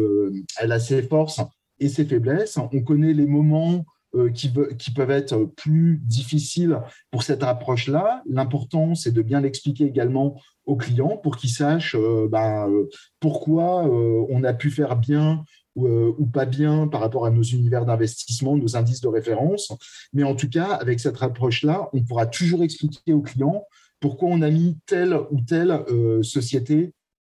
elle 0.61 0.73
a 0.73 0.79
ses 0.79 1.03
forces 1.05 1.41
et 1.81 1.89
ses 1.89 2.05
faiblesses. 2.05 2.59
On 2.59 2.83
connaît 2.83 3.15
les 3.15 3.27
moments 3.27 3.87
euh, 4.14 4.31
qui, 4.31 4.50
peuvent 4.95 5.11
être 5.11 5.45
plus 5.57 5.99
difficiles 6.04 6.78
pour 7.11 7.23
cette 7.23 7.42
approche-là. 7.42 8.23
L'important, 8.28 8.95
c'est 8.95 9.11
de 9.11 9.23
bien 9.23 9.40
l'expliquer 9.40 9.85
également 9.85 10.38
aux 10.66 10.76
clients 10.76 11.16
pour 11.16 11.38
qu'ils 11.38 11.49
sachent 11.49 11.97
euh, 11.99 12.28
ben, 12.31 12.69
euh, 12.69 12.90
pourquoi 13.21 13.85
on 13.85 14.45
a 14.45 14.52
pu 14.52 14.71
faire 14.71 14.97
bien 14.97 15.45
ou, 15.76 16.26
pas 16.26 16.45
bien 16.45 16.88
par 16.88 17.00
rapport 17.00 17.25
à 17.25 17.31
nos 17.31 17.42
univers 17.42 17.87
d'investissement, 17.87 18.54
nos 18.54 18.76
indices 18.76 19.00
de 19.00 19.09
référence. 19.09 19.73
Mais 20.12 20.25
en 20.25 20.35
tout 20.35 20.50
cas, 20.50 20.73
avec 20.73 21.00
cette 21.00 21.23
approche-là, 21.23 21.88
on 21.95 22.02
pourra 22.02 22.26
toujours 22.26 22.62
expliquer 22.62 23.14
aux 23.14 23.23
clients 23.23 23.64
pourquoi 23.99 24.28
on 24.28 24.42
a 24.42 24.50
mis 24.50 24.76
telle 24.85 25.16
ou 25.31 25.40
telle 25.40 25.83
société 26.23 26.92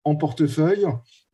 en 0.05 0.15
portefeuille 0.15 0.85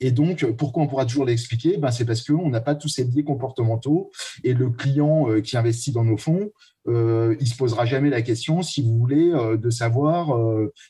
et 0.01 0.11
donc, 0.11 0.45
pourquoi 0.57 0.83
on 0.83 0.87
pourra 0.87 1.05
toujours 1.05 1.25
l'expliquer? 1.25 1.77
Ben, 1.77 1.91
C'est 1.91 2.05
parce 2.05 2.23
qu'on 2.23 2.49
n'a 2.49 2.59
pas 2.59 2.75
tous 2.75 2.89
ces 2.89 3.05
biais 3.05 3.23
comportementaux 3.23 4.11
et 4.43 4.53
le 4.53 4.71
client 4.71 5.29
euh, 5.29 5.41
qui 5.41 5.55
investit 5.55 5.91
dans 5.91 6.03
nos 6.03 6.17
fonds, 6.17 6.49
euh, 6.87 7.35
il 7.39 7.47
se 7.47 7.55
posera 7.55 7.85
jamais 7.85 8.09
la 8.09 8.23
question, 8.23 8.63
si 8.63 8.81
vous 8.81 8.97
voulez, 8.97 9.31
euh, 9.31 9.57
de 9.57 9.69
savoir 9.69 10.35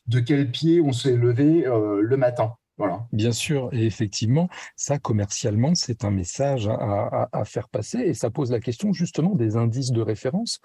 de 0.08 0.20
quel 0.22 0.50
pied 0.50 0.80
on 0.80 0.94
s'est 0.94 1.18
levé 1.18 1.66
le 1.66 2.18
matin. 2.18 2.54
Voilà. 2.78 3.06
Bien 3.12 3.32
sûr, 3.32 3.70
et 3.74 3.86
effectivement, 3.86 4.50
ça 4.76 4.98
commercialement, 4.98 5.76
c'est 5.76 6.04
un 6.04 6.10
message 6.10 6.68
à, 6.68 7.44
faire 7.46 7.70
passer 7.70 8.00
et 8.00 8.14
ça 8.14 8.32
pose 8.32 8.50
la 8.50 8.60
question 8.60 8.94
justement 8.94 9.36
des 9.36 9.56
indices 9.58 9.92
de 9.92 10.02
référence. 10.02 10.62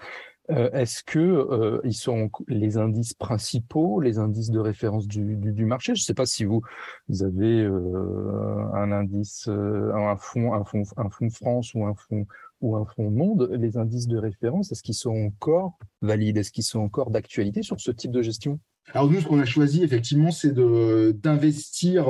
Euh, 0.50 0.70
est-ce 0.72 1.02
que 1.02 1.18
euh, 1.18 1.80
ils 1.84 1.94
sont 1.94 2.30
les 2.46 2.76
indices 2.76 3.14
principaux, 3.14 4.00
les 4.00 4.18
indices 4.18 4.50
de 4.50 4.60
référence 4.60 5.08
du, 5.08 5.64
marché? 5.64 5.94
Je 5.94 6.00
ne 6.02 6.04
sais 6.04 6.14
pas 6.14 6.26
si 6.26 6.44
vous, 6.44 6.62
vous 7.08 7.24
avez 7.24 7.62
euh, 7.62 8.72
un 8.74 8.92
indice, 8.92 9.48
un 9.48 10.16
fonds, 10.16 10.54
un 10.54 10.64
fonds, 10.64 10.84
un 10.96 11.10
fonds 11.10 11.30
France 11.30 11.74
ou 11.74 11.84
un 11.84 11.94
fonds 11.94 12.26
ou 12.60 12.76
un 12.76 12.84
fonds 12.84 13.10
monde. 13.10 13.50
Les 13.58 13.76
indices 13.76 14.06
de 14.06 14.18
référence, 14.18 14.70
est-ce 14.70 14.82
qu'ils 14.82 14.94
sont 14.94 15.16
encore 15.16 15.78
valides? 16.00 16.36
Est-ce 16.36 16.52
qu'ils 16.52 16.64
sont 16.64 16.80
encore 16.80 17.10
d'actualité 17.10 17.62
sur 17.62 17.80
ce 17.80 17.90
type 17.90 18.12
de 18.12 18.22
gestion? 18.22 18.60
Alors 18.92 19.10
nous, 19.10 19.20
ce 19.20 19.26
qu'on 19.26 19.40
a 19.40 19.44
choisi 19.44 19.82
effectivement, 19.82 20.30
c'est 20.30 20.54
d'investir. 20.54 22.06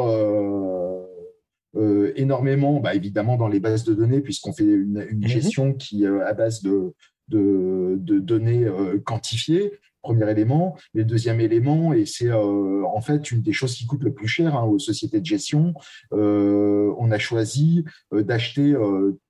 énormément, 2.17 2.81
bah, 2.81 2.95
évidemment, 2.95 3.37
dans 3.37 3.49
les 3.49 3.61
bases 3.61 3.85
de 3.85 3.95
données, 3.95 4.21
puisqu'on 4.21 4.53
fait 4.53 4.65
une, 4.65 5.07
une 5.11 5.25
mmh 5.25 5.29
gestion 5.29 5.75
qui, 5.75 6.07
à 6.07 6.33
base 6.33 6.63
de, 6.63 6.95
de, 7.29 7.99
données 8.19 8.65
euh, 8.65 8.99
quantifiées, 9.05 9.79
premier 10.03 10.31
élément. 10.31 10.77
le 10.95 11.05
deuxième 11.05 11.41
élément, 11.41 11.93
et 11.93 12.07
c'est 12.07 12.29
euh, 12.29 12.85
en 12.87 13.01
fait 13.01 13.33
une 13.33 13.43
des 13.43 13.53
choses 13.53 13.75
qui 13.75 13.87
coûte 13.87 14.05
le 14.05 14.15
plus 14.15 14.29
cher 14.29 14.55
hein, 14.55 14.65
aux 14.65 14.79
sociétés 14.79 15.21
de 15.21 15.27
gestion, 15.27 15.75
euh, 16.13 16.95
on 16.99 17.11
a 17.11 17.19
choisi 17.19 17.85
d'acheter 18.13 18.75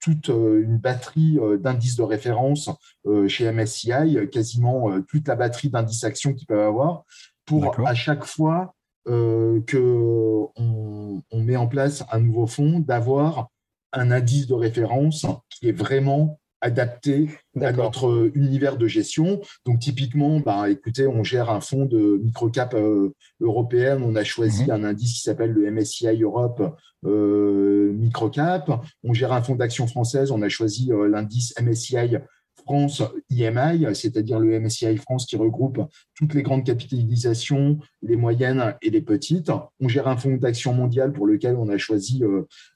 toute 0.01 0.29
une 0.29 0.79
batterie 0.79 1.39
d'indices 1.61 1.97
de 1.97 2.03
référence 2.03 2.71
chez 3.27 3.51
MSCI, 3.51 4.29
quasiment 4.31 5.01
toute 5.09 5.27
la 5.29 5.37
batterie 5.37 5.71
d'indices 5.71 6.05
actions 6.05 6.35
qu'ils 6.35 6.47
peuvent 6.47 6.69
avoir, 6.69 7.05
pour 7.47 7.75
à 7.87 7.95
chaque 7.95 8.25
fois 8.25 8.75
qu'on 9.07 10.53
on 10.57 11.41
met 11.41 11.57
en 11.57 11.69
place 11.69 12.05
un 12.13 12.21
nouveau 12.21 12.47
fonds, 12.47 12.81
d'avoir 12.81 13.49
un 13.93 14.11
indice 14.11 14.47
de 14.47 14.55
référence 14.55 15.27
qui 15.49 15.69
est 15.69 15.73
vraiment 15.73 16.39
adapté 16.61 17.29
à 17.61 17.73
notre 17.73 18.31
univers 18.35 18.77
de 18.77 18.87
gestion. 18.87 19.41
Donc 19.65 19.81
typiquement, 19.81 20.41
bah, 20.41 20.71
écoutez, 20.71 21.07
on 21.07 21.23
gère 21.23 21.51
un 21.51 21.61
fonds 21.61 21.85
de 21.85 22.21
microcap 22.23 22.75
euh, 22.75 23.15
européenne, 23.41 24.03
on 24.03 24.17
a 24.17 24.25
choisi 24.25 24.65
mhm. 24.65 24.71
un 24.71 24.85
indice 24.85 25.15
qui 25.15 25.21
s'appelle 25.21 25.53
le 25.53 25.71
MSCI 25.71 26.23
Europe 26.23 26.77
euh, 27.05 27.93
microcap. 27.93 28.71
On 29.05 29.13
gère 29.13 29.33
un 29.33 29.43
fonds 29.43 29.57
d'action 29.57 29.87
française, 29.87 30.31
on 30.31 30.43
a 30.43 30.49
choisi 30.49 30.93
euh, 30.93 31.09
l'indice 31.09 31.55
MSCI 31.61 32.17
France 32.65 33.03
IMI, 33.31 33.95
c'est-à-dire 33.95 34.41
le 34.41 34.59
MSCI 34.59 34.97
France 34.97 35.27
qui 35.27 35.37
regroupe 35.37 35.81
toutes 36.15 36.35
les 36.35 36.43
grandes 36.43 36.65
capitalisations, 36.65 37.79
les 38.03 38.17
moyennes 38.17 38.75
et 38.83 38.91
les 38.91 39.03
petites. 39.03 39.53
On 39.79 39.89
gère 39.89 40.09
un 40.09 40.17
fonds 40.17 40.37
d'action 40.37 40.73
mondial 40.73 41.13
pour 41.13 41.27
lequel 41.27 41.55
on 41.55 41.69
a 41.69 41.79
choisi 41.79 42.25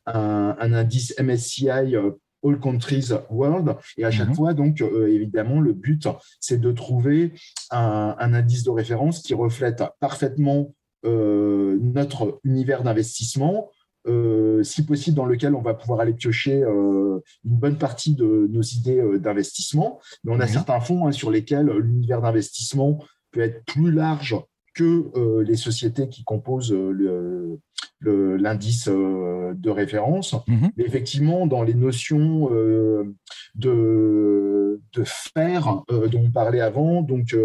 un, 0.06 0.56
un, 0.60 0.72
indice 0.74 1.18
MSCI 1.18 1.96
All 2.44 2.58
Countries 2.58 3.10
World. 3.30 3.76
Et 3.96 4.04
à 4.04 4.10
chaque 4.10 4.28
mhm. 4.28 4.34
fois, 4.34 4.54
donc, 4.54 4.80
euh, 4.80 5.08
évidemment, 5.08 5.60
le 5.60 5.72
but, 5.72 6.08
c'est 6.40 6.60
de 6.60 6.72
trouver 6.72 7.32
un, 7.70 8.14
indice 8.18 8.64
de 8.64 8.70
référence 8.70 9.20
qui 9.20 9.34
reflète 9.34 9.82
parfaitement 10.00 10.74
euh, 11.04 11.78
notre 11.80 12.40
univers 12.44 12.82
d'investissement, 12.82 13.70
euh, 14.06 14.62
si 14.62 14.84
possible 14.84 15.16
dans 15.16 15.26
lequel 15.26 15.54
on 15.54 15.62
va 15.62 15.74
pouvoir 15.74 16.00
aller 16.00 16.14
piocher 16.14 16.62
une 16.62 17.20
bonne 17.44 17.76
partie 17.76 18.14
de 18.14 18.48
nos 18.50 18.62
idées 18.62 19.18
d'investissement. 19.18 20.00
Mais 20.24 20.32
on 20.32 20.40
a 20.40 20.46
certains 20.46 20.80
fonds 20.80 21.06
hein, 21.06 21.12
sur 21.12 21.30
lesquels 21.30 21.66
l'univers 21.66 22.22
d'investissement 22.22 22.98
peut 23.30 23.40
être 23.40 23.64
plus 23.64 23.92
large 23.92 24.36
que 24.80 25.42
les 25.42 25.56
sociétés 25.56 26.08
qui 26.08 26.24
composent 26.24 26.72
le, 26.72 27.60
l'indice 28.02 28.88
euh, 28.88 29.52
de 29.54 29.70
référence. 29.70 30.34
Mhm. 30.46 30.70
Mais 30.76 30.84
effectivement, 30.84 31.46
dans 31.46 31.62
les 31.62 31.74
notions 31.74 32.50
euh, 32.52 33.14
de, 33.54 34.80
de 34.92 35.04
faire 35.04 35.82
euh, 35.90 36.08
dont 36.08 36.24
on 36.24 36.30
parlait 36.30 36.60
avant, 36.60 37.02
donc 37.02 37.36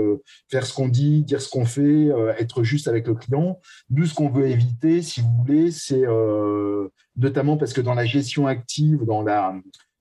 faire 0.49 0.65
ce 0.65 0.73
qu'on 0.73 0.87
dit, 0.87 1.23
dire 1.23 1.41
ce 1.41 1.49
qu'on 1.49 1.65
fait, 1.65 2.09
être 2.37 2.63
juste 2.63 2.87
avec 2.87 3.07
le 3.07 3.15
client, 3.15 3.59
nous, 3.89 4.05
ce 4.05 4.13
qu'on 4.13 4.29
veut 4.29 4.47
éviter, 4.47 5.01
si 5.01 5.21
vous 5.21 5.31
voulez, 5.39 5.71
c'est 5.71 6.03
notamment 7.17 7.57
parce 7.57 7.73
que 7.73 7.81
dans 7.81 7.93
la 7.93 8.05
gestion 8.05 8.47
active, 8.47 9.05
dans 9.05 9.21
la 9.21 9.55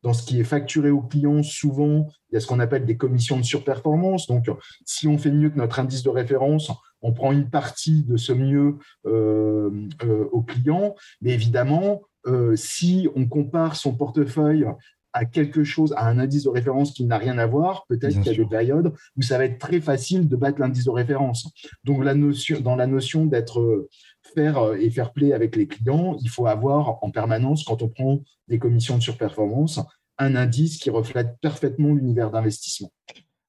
dans 0.04 0.12
ce 0.12 0.22
qui 0.22 0.38
est 0.38 0.44
facturé 0.44 0.90
au 0.90 1.00
client, 1.00 1.42
souvent, 1.42 2.06
il 2.30 2.34
y 2.34 2.36
a 2.36 2.40
ce 2.40 2.46
qu'on 2.46 2.60
appelle 2.60 2.84
des 2.84 2.98
commissions 2.98 3.38
de 3.38 3.42
surperformance. 3.42 4.26
Donc, 4.26 4.50
si 4.84 5.08
on 5.08 5.16
fait 5.16 5.30
mieux 5.30 5.48
que 5.48 5.56
notre 5.56 5.80
indice 5.80 6.02
de 6.02 6.10
référence, 6.10 6.70
on 7.00 7.12
prend 7.12 7.32
une 7.32 7.48
partie 7.48 8.04
de 8.04 8.18
ce 8.18 8.34
mieux 8.34 8.76
euh, 9.06 9.70
euh, 10.04 10.26
au 10.30 10.42
client. 10.42 10.94
Mais 11.22 11.30
évidemment, 11.32 12.02
euh, 12.26 12.54
si 12.54 13.08
on 13.16 13.26
compare 13.26 13.76
son 13.76 13.94
portefeuille 13.94 14.66
à 15.14 15.24
quelque 15.24 15.64
chose, 15.64 15.94
à 15.96 16.06
un 16.06 16.18
indice 16.18 16.44
de 16.44 16.50
référence 16.50 16.92
qui 16.92 17.04
n'a 17.04 17.16
rien 17.16 17.38
à 17.38 17.46
voir, 17.46 17.86
peut-être 17.88 18.20
qu'il 18.20 18.26
y 18.26 18.34
a 18.34 18.36
des 18.36 18.46
périodes 18.46 18.92
où 19.16 19.22
ça 19.22 19.38
va 19.38 19.46
être 19.46 19.58
très 19.58 19.80
facile 19.80 20.28
de 20.28 20.36
battre 20.36 20.60
l'indice 20.60 20.84
de 20.84 20.90
référence. 20.90 21.50
Donc, 21.84 22.04
la 22.04 22.14
notion, 22.14 22.60
dans 22.60 22.76
la 22.76 22.86
notion 22.86 23.24
d'être 23.24 23.88
faire 24.34 24.74
et 24.74 24.90
faire 24.90 25.12
play 25.12 25.32
avec 25.32 25.56
les 25.56 25.66
clients, 25.66 26.16
il 26.20 26.28
faut 26.28 26.46
avoir 26.46 27.02
en 27.02 27.10
permanence, 27.10 27.64
quand 27.64 27.82
on 27.82 27.88
prend 27.88 28.20
des 28.48 28.58
commissions 28.58 28.96
de 28.96 29.02
surperformance, 29.02 29.80
un 30.18 30.36
indice 30.36 30.78
qui 30.78 30.90
reflète 30.90 31.36
parfaitement 31.40 31.94
l'univers 31.94 32.30
d'investissement. 32.30 32.90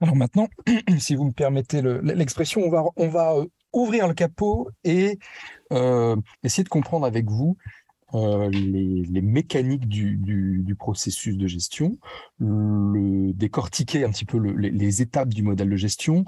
Alors 0.02 0.16
maintenant, 0.16 0.48
si 1.00 1.16
vous 1.16 1.26
me 1.26 1.32
permettez 1.32 1.82
l'expression, 1.82 2.62
on 2.62 2.70
va, 2.70 2.84
on 2.96 3.08
va 3.08 3.36
euh, 3.36 3.46
ouvrir 3.74 4.08
le 4.08 4.14
capot 4.14 4.70
et 4.84 5.20
euh, 5.72 6.16
essayer 6.44 6.64
de 6.64 6.70
comprendre 6.70 7.06
avec 7.06 7.30
vous 7.30 7.58
euh, 8.14 8.50
les, 8.50 9.22
mécaniques 9.22 9.88
du, 9.88 10.76
processus 10.78 11.38
de 11.38 11.48
gestion, 11.48 11.98
le, 12.40 13.34
décortiquer 13.34 14.04
un 14.04 14.12
petit 14.12 14.26
peu 14.26 14.38
les, 14.38 15.02
étapes 15.02 15.30
du 15.30 15.42
modèle 15.42 15.70
de 15.70 15.76
gestion. 15.76 16.26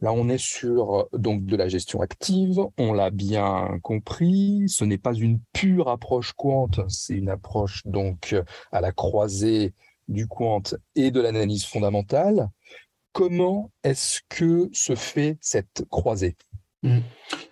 Là, 0.00 0.12
on 0.12 0.28
est 0.28 0.38
sur 0.38 1.08
donc 1.12 1.44
de 1.44 1.56
la 1.56 1.68
gestion 1.68 2.00
active, 2.00 2.60
on 2.78 2.92
l'a 2.92 3.10
bien 3.10 3.78
compris. 3.82 4.64
Ce 4.68 4.84
n'est 4.84 4.98
pas 4.98 5.14
une 5.14 5.40
pure 5.52 5.88
approche 5.88 6.32
quant, 6.32 6.70
c'est 6.88 7.14
une 7.14 7.28
approche 7.28 7.82
donc 7.84 8.34
à 8.72 8.80
la 8.80 8.92
croisée 8.92 9.74
du 10.08 10.26
quant 10.26 10.62
et 10.94 11.10
de 11.10 11.20
l'analyse 11.20 11.64
fondamentale. 11.64 12.48
Comment 13.12 13.70
est-ce 13.84 14.20
que 14.28 14.70
se 14.72 14.94
fait 14.94 15.38
cette 15.40 15.84
croisée? 15.90 16.36
Mmh. 16.82 17.00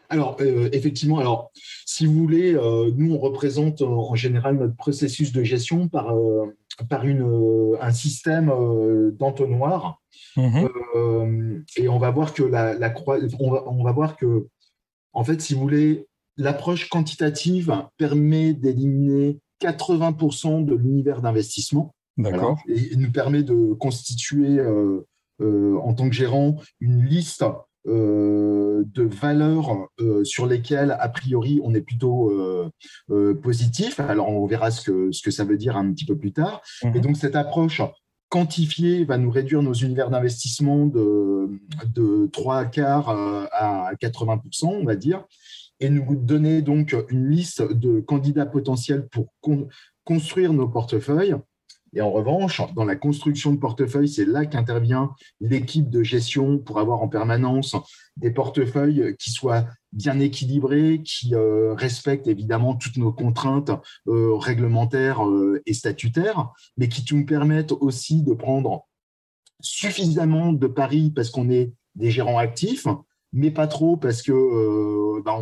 Alors, 0.08 0.36
euh, 0.40 0.68
effectivement, 0.72 1.18
alors, 1.18 1.50
si 1.84 2.06
vous 2.06 2.14
voulez, 2.14 2.54
euh, 2.54 2.90
nous, 2.96 3.14
on 3.14 3.18
représente 3.18 3.82
en 3.82 4.14
général 4.14 4.56
notre 4.56 4.76
processus 4.76 5.32
de 5.32 5.42
gestion 5.42 5.88
par, 5.88 6.14
par 6.88 7.04
une, 7.06 7.76
un 7.80 7.92
système 7.92 8.52
d'entonnoir. 9.18 10.00
Mmh 10.36 10.66
et 11.78 11.88
on 11.88 11.98
va 11.98 12.10
voir 12.10 12.34
que 12.34 12.42
la, 12.42 12.74
la 12.74 12.94
on, 13.40 13.50
va, 13.50 13.64
on 13.66 13.82
va 13.82 13.92
voir 13.92 14.16
que, 14.16 14.46
en 15.12 15.24
fait, 15.24 15.40
si 15.40 15.54
vous 15.54 15.60
voulez, 15.60 16.06
l'approche 16.36 16.88
quantitative 16.88 17.74
permet 17.96 18.52
d'éliminer 18.52 19.38
80% 19.60 20.64
de 20.64 20.74
l'univers 20.74 21.22
d'investissement. 21.22 21.94
D'accord. 22.18 22.58
et 22.66 22.96
nous 22.96 23.12
permet 23.12 23.42
de 23.42 23.74
constituer, 23.74 24.58
euh, 24.58 25.06
euh, 25.42 25.76
en 25.82 25.92
tant 25.92 26.08
que 26.08 26.14
gérant, 26.14 26.56
une 26.80 27.04
liste 27.04 27.42
euh, 27.42 27.50
de 27.86 29.02
valeurs 29.02 29.88
sur 30.24 30.46
lesquelles, 30.46 30.96
a 30.98 31.08
priori, 31.08 31.60
on 31.62 31.74
est 31.74 31.80
plutôt 31.80 32.32
positif. 33.42 34.00
Alors, 34.00 34.28
on 34.28 34.46
verra 34.46 34.70
ce 34.70 34.90
que, 34.90 35.12
ce 35.12 35.22
que 35.22 35.30
ça 35.30 35.44
veut 35.44 35.56
dire 35.56 35.76
un 35.76 35.92
petit 35.92 36.04
peu 36.04 36.16
plus 36.16 36.32
tard. 36.32 36.62
Mhm. 36.82 36.96
Et 36.96 37.00
donc, 37.00 37.16
cette 37.16 37.36
approche 37.36 37.80
quantifiée 38.28 39.04
va 39.04 39.18
nous 39.18 39.30
réduire 39.30 39.62
nos 39.62 39.72
univers 39.72 40.10
d'investissement 40.10 40.86
de, 40.86 41.48
de 41.94 42.28
3 42.32 42.64
quarts 42.66 43.10
à 43.52 43.92
80%, 44.00 44.66
on 44.66 44.84
va 44.84 44.96
dire 44.96 45.24
et 45.80 45.90
nous 45.90 46.16
donner 46.16 46.62
donc 46.62 46.96
une 47.10 47.28
liste 47.28 47.62
de 47.62 48.00
candidats 48.00 48.46
potentiels 48.46 49.08
pour 49.08 49.34
construire 50.04 50.52
nos 50.52 50.68
portefeuilles. 50.68 51.36
Et 51.96 52.02
en 52.02 52.12
revanche, 52.12 52.60
dans 52.74 52.84
la 52.84 52.94
construction 52.94 53.52
de 53.52 53.56
portefeuilles, 53.56 54.10
c'est 54.10 54.26
là 54.26 54.44
qu'intervient 54.44 55.14
l'équipe 55.40 55.88
de 55.88 56.02
gestion 56.02 56.58
pour 56.58 56.78
avoir 56.78 57.02
en 57.02 57.08
permanence 57.08 57.74
des 58.18 58.30
portefeuilles 58.30 59.16
qui 59.18 59.30
soient 59.30 59.64
bien 59.92 60.20
équilibrés, 60.20 61.00
qui 61.02 61.34
euh, 61.34 61.72
respectent 61.72 62.26
évidemment 62.26 62.74
toutes 62.74 62.98
nos 62.98 63.12
contraintes 63.12 63.70
euh, 64.08 64.36
réglementaires 64.36 65.26
euh, 65.26 65.62
et 65.64 65.72
statutaires, 65.72 66.50
mais 66.76 66.90
qui 66.90 67.02
nous 67.14 67.24
permettent 67.24 67.72
aussi 67.72 68.22
de 68.22 68.34
prendre 68.34 68.86
suffisamment 69.60 70.52
de 70.52 70.66
paris 70.66 71.10
parce 71.16 71.30
qu'on 71.30 71.48
est 71.48 71.72
des 71.94 72.10
gérants 72.10 72.36
actifs, 72.36 72.86
mais 73.32 73.50
pas 73.50 73.68
trop 73.68 73.96
parce 73.96 74.20
que 74.20 75.22
bah, 75.24 75.38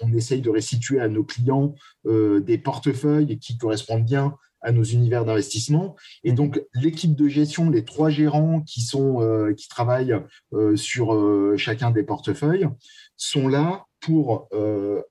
on, 0.00 0.12
essaye 0.12 0.40
de 0.40 0.50
restituer 0.50 1.00
à 1.00 1.08
nos 1.08 1.24
clients 1.24 1.74
des 2.04 2.56
portefeuilles 2.56 3.38
qui 3.40 3.58
correspondent 3.58 4.04
bien 4.04 4.36
à 4.60 4.72
nos 4.72 4.82
univers 4.82 5.24
d'investissement. 5.24 5.96
Et 6.24 6.32
donc, 6.32 6.60
l'équipe 6.74 7.14
de 7.14 7.28
gestion, 7.28 7.70
les 7.70 7.84
trois 7.84 8.10
gérants 8.10 8.60
qui, 8.62 8.80
sont, 8.80 9.22
euh, 9.22 9.52
qui 9.54 9.68
travaillent 9.68 10.16
sur 10.74 11.16
chacun 11.56 11.90
des 11.90 12.02
portefeuilles, 12.02 12.68
sont 13.16 13.48
là 13.48 13.84
pour 14.00 14.48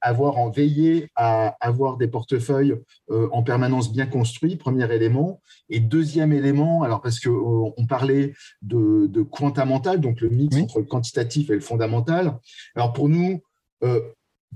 avoir 0.01 0.37
en 0.37 0.49
veillé 0.49 1.09
à 1.15 1.57
avoir 1.59 1.97
des 1.97 2.07
portefeuilles 2.07 2.75
en 3.09 3.43
permanence 3.43 3.91
bien 3.91 4.05
construits, 4.05 4.55
premier 4.55 4.91
élément, 4.93 5.41
et 5.69 5.79
deuxième 5.79 6.31
élément, 6.31 6.83
alors 6.83 7.01
parce 7.01 7.19
qu'on 7.19 7.73
euh, 7.77 7.85
parlait 7.87 8.33
de, 8.61 9.07
de 9.07 9.25
mental, 9.65 9.99
donc 9.99 10.21
le 10.21 10.29
mix 10.29 10.55
entre 10.57 10.79
le 10.79 10.85
quantitatif 10.85 11.49
et 11.49 11.55
le 11.55 11.59
fondamental. 11.59 12.39
Alors 12.75 12.93
pour 12.93 13.09
nous, 13.09 13.41
euh, 13.83 14.01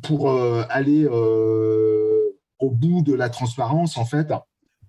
pour 0.01 0.29
euh, 0.29 0.63
aller 0.69 1.05
au 1.07 2.69
bout 2.69 3.01
de 3.01 3.13
la 3.13 3.29
transparence, 3.29 3.97
en 3.97 4.05
fait, 4.05 4.27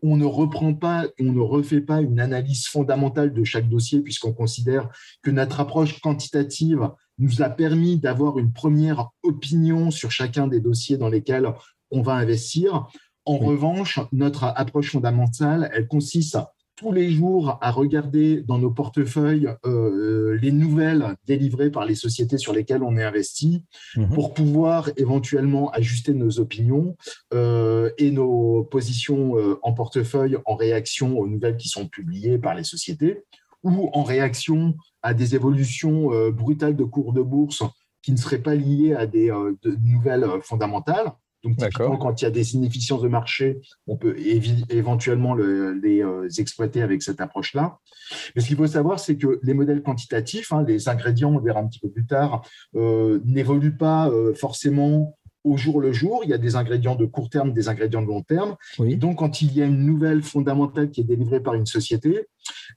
on 0.03 0.17
ne 0.17 0.25
reprend 0.25 0.75
pas, 0.75 1.07
on 1.21 1.33
ne 1.33 1.41
refait 1.41 1.81
pas 1.81 2.01
une 2.01 2.21
analyse 2.21 2.67
fondamentale 2.67 3.33
de 3.33 3.45
chaque 3.45 3.69
dossier 3.69 4.01
puisqu'on 4.01 4.33
considère 4.33 4.89
que 5.23 5.31
notre 5.31 5.61
approche 5.61 6.01
quantitative 6.01 6.91
nous 7.19 7.43
a 7.43 7.49
permis 7.49 7.99
d'avoir 7.99 8.39
une 8.39 8.53
première 8.53 9.11
opinion 9.23 9.91
sur 9.91 10.11
chacun 10.11 10.49
des 10.49 10.61
dossiers 10.61 10.97
dans 10.97 11.09
lesquels 11.09 11.53
on 11.91 12.03
va 12.03 12.15
investir. 12.15 12.89
En 13.25 13.39
revanche, 13.39 14.01
notre 14.11 14.45
approche 14.45 14.91
fondamentale, 14.91 15.71
elle 15.73 15.87
consiste 15.87 16.39
tous 16.83 16.91
les 16.91 17.11
jours 17.11 17.59
à 17.61 17.71
regarder 17.71 18.43
dans 18.43 18.59
nos 18.59 18.73
portefeuilles 18.73 19.49
euh, 19.65 20.37
les 20.43 20.51
nouvelles 20.51 21.15
délivrées 21.27 21.71
par 21.71 21.87
les 21.87 21.95
sociétés 21.95 22.39
sur 22.39 22.53
lesquelles 22.53 22.83
on 22.83 22.97
est 22.97 23.05
investi 23.05 23.65
mhm. 23.97 24.09
pour 24.09 24.35
pouvoir 24.35 24.91
éventuellement 24.97 25.71
ajuster 25.71 26.13
nos 26.13 26.41
opinions 26.41 26.97
euh, 27.35 27.91
et 27.99 28.11
nos 28.11 28.65
positions 28.65 29.39
euh, 29.39 29.61
en 29.63 29.73
portefeuille 29.73 30.39
en 30.45 30.57
réaction 30.57 31.17
aux 31.19 31.29
nouvelles 31.29 31.57
qui 31.57 31.69
sont 31.69 31.87
publiées 31.87 32.39
par 32.39 32.57
les 32.57 32.65
sociétés 32.65 33.23
ou 33.63 33.89
en 33.93 34.03
réaction 34.03 34.75
à 35.03 35.15
des 35.15 35.37
évolutions 35.37 36.09
brutales 36.33 36.75
de 36.75 36.83
cours 36.83 37.13
de 37.13 37.23
bourse 37.23 37.63
qui 38.03 38.11
ne 38.11 38.17
seraient 38.17 38.43
pas 38.43 38.57
liées 38.57 38.93
à 38.95 39.07
des 39.07 39.33
nouvelles 39.65 40.27
fondamentales. 40.43 41.13
Donc, 41.45 42.01
quand 42.01 42.21
il 42.21 42.25
y 42.25 42.29
a 42.29 42.31
des 42.31 42.55
inefficiences 42.55 43.03
de 43.03 43.09
marché, 43.09 43.61
on 43.87 43.97
peut 43.97 44.17
éventuellement 44.71 45.35
les 45.35 46.03
euh, 46.03 46.29
exploiter 46.39 46.83
avec 46.83 47.03
cette 47.03 47.21
approche-là. 47.21 47.79
Mais 48.35 48.43
ce 48.43 48.47
qu'il 48.47 48.57
faut 48.57 48.67
savoir, 48.67 49.01
c'est 49.01 49.17
que 49.17 49.41
les 49.43 49.55
modèles 49.55 49.83
quantitatifs, 49.83 50.53
hein, 50.53 50.65
les 50.67 50.89
ingrédients, 50.89 51.33
on 51.33 51.41
verra 51.41 51.61
un 51.61 51.67
petit 51.67 51.81
peu 51.81 51.91
plus 51.91 52.07
tard, 52.07 52.43
euh, 52.77 53.21
n'évoluent 53.25 53.77
pas 53.77 54.09
euh, 54.09 54.35
forcément 54.35 55.17
au 55.43 55.57
jour 55.57 55.81
le 55.81 55.93
jour. 55.93 56.21
Il 56.23 56.31
y 56.31 56.35
a 56.35 56.39
des 56.39 56.55
ingrédients 56.55 56.95
de 56.95 57.07
court 57.07 57.29
terme, 57.29 57.53
des 57.53 57.69
ingrédients 57.69 58.03
de 58.03 58.07
long 58.07 58.23
terme. 58.23 58.55
donc, 58.79 59.19
quand 59.19 59.43
il 59.43 59.53
y 59.53 59.63
a 59.63 59.67
une 59.67 59.85
nouvelle 59.85 60.23
fondamentale 60.23 60.91
qui 60.91 61.01
est 61.01 61.05
délivrée 61.05 61.41
par 61.41 61.55
une 61.55 61.67
société, 61.67 62.29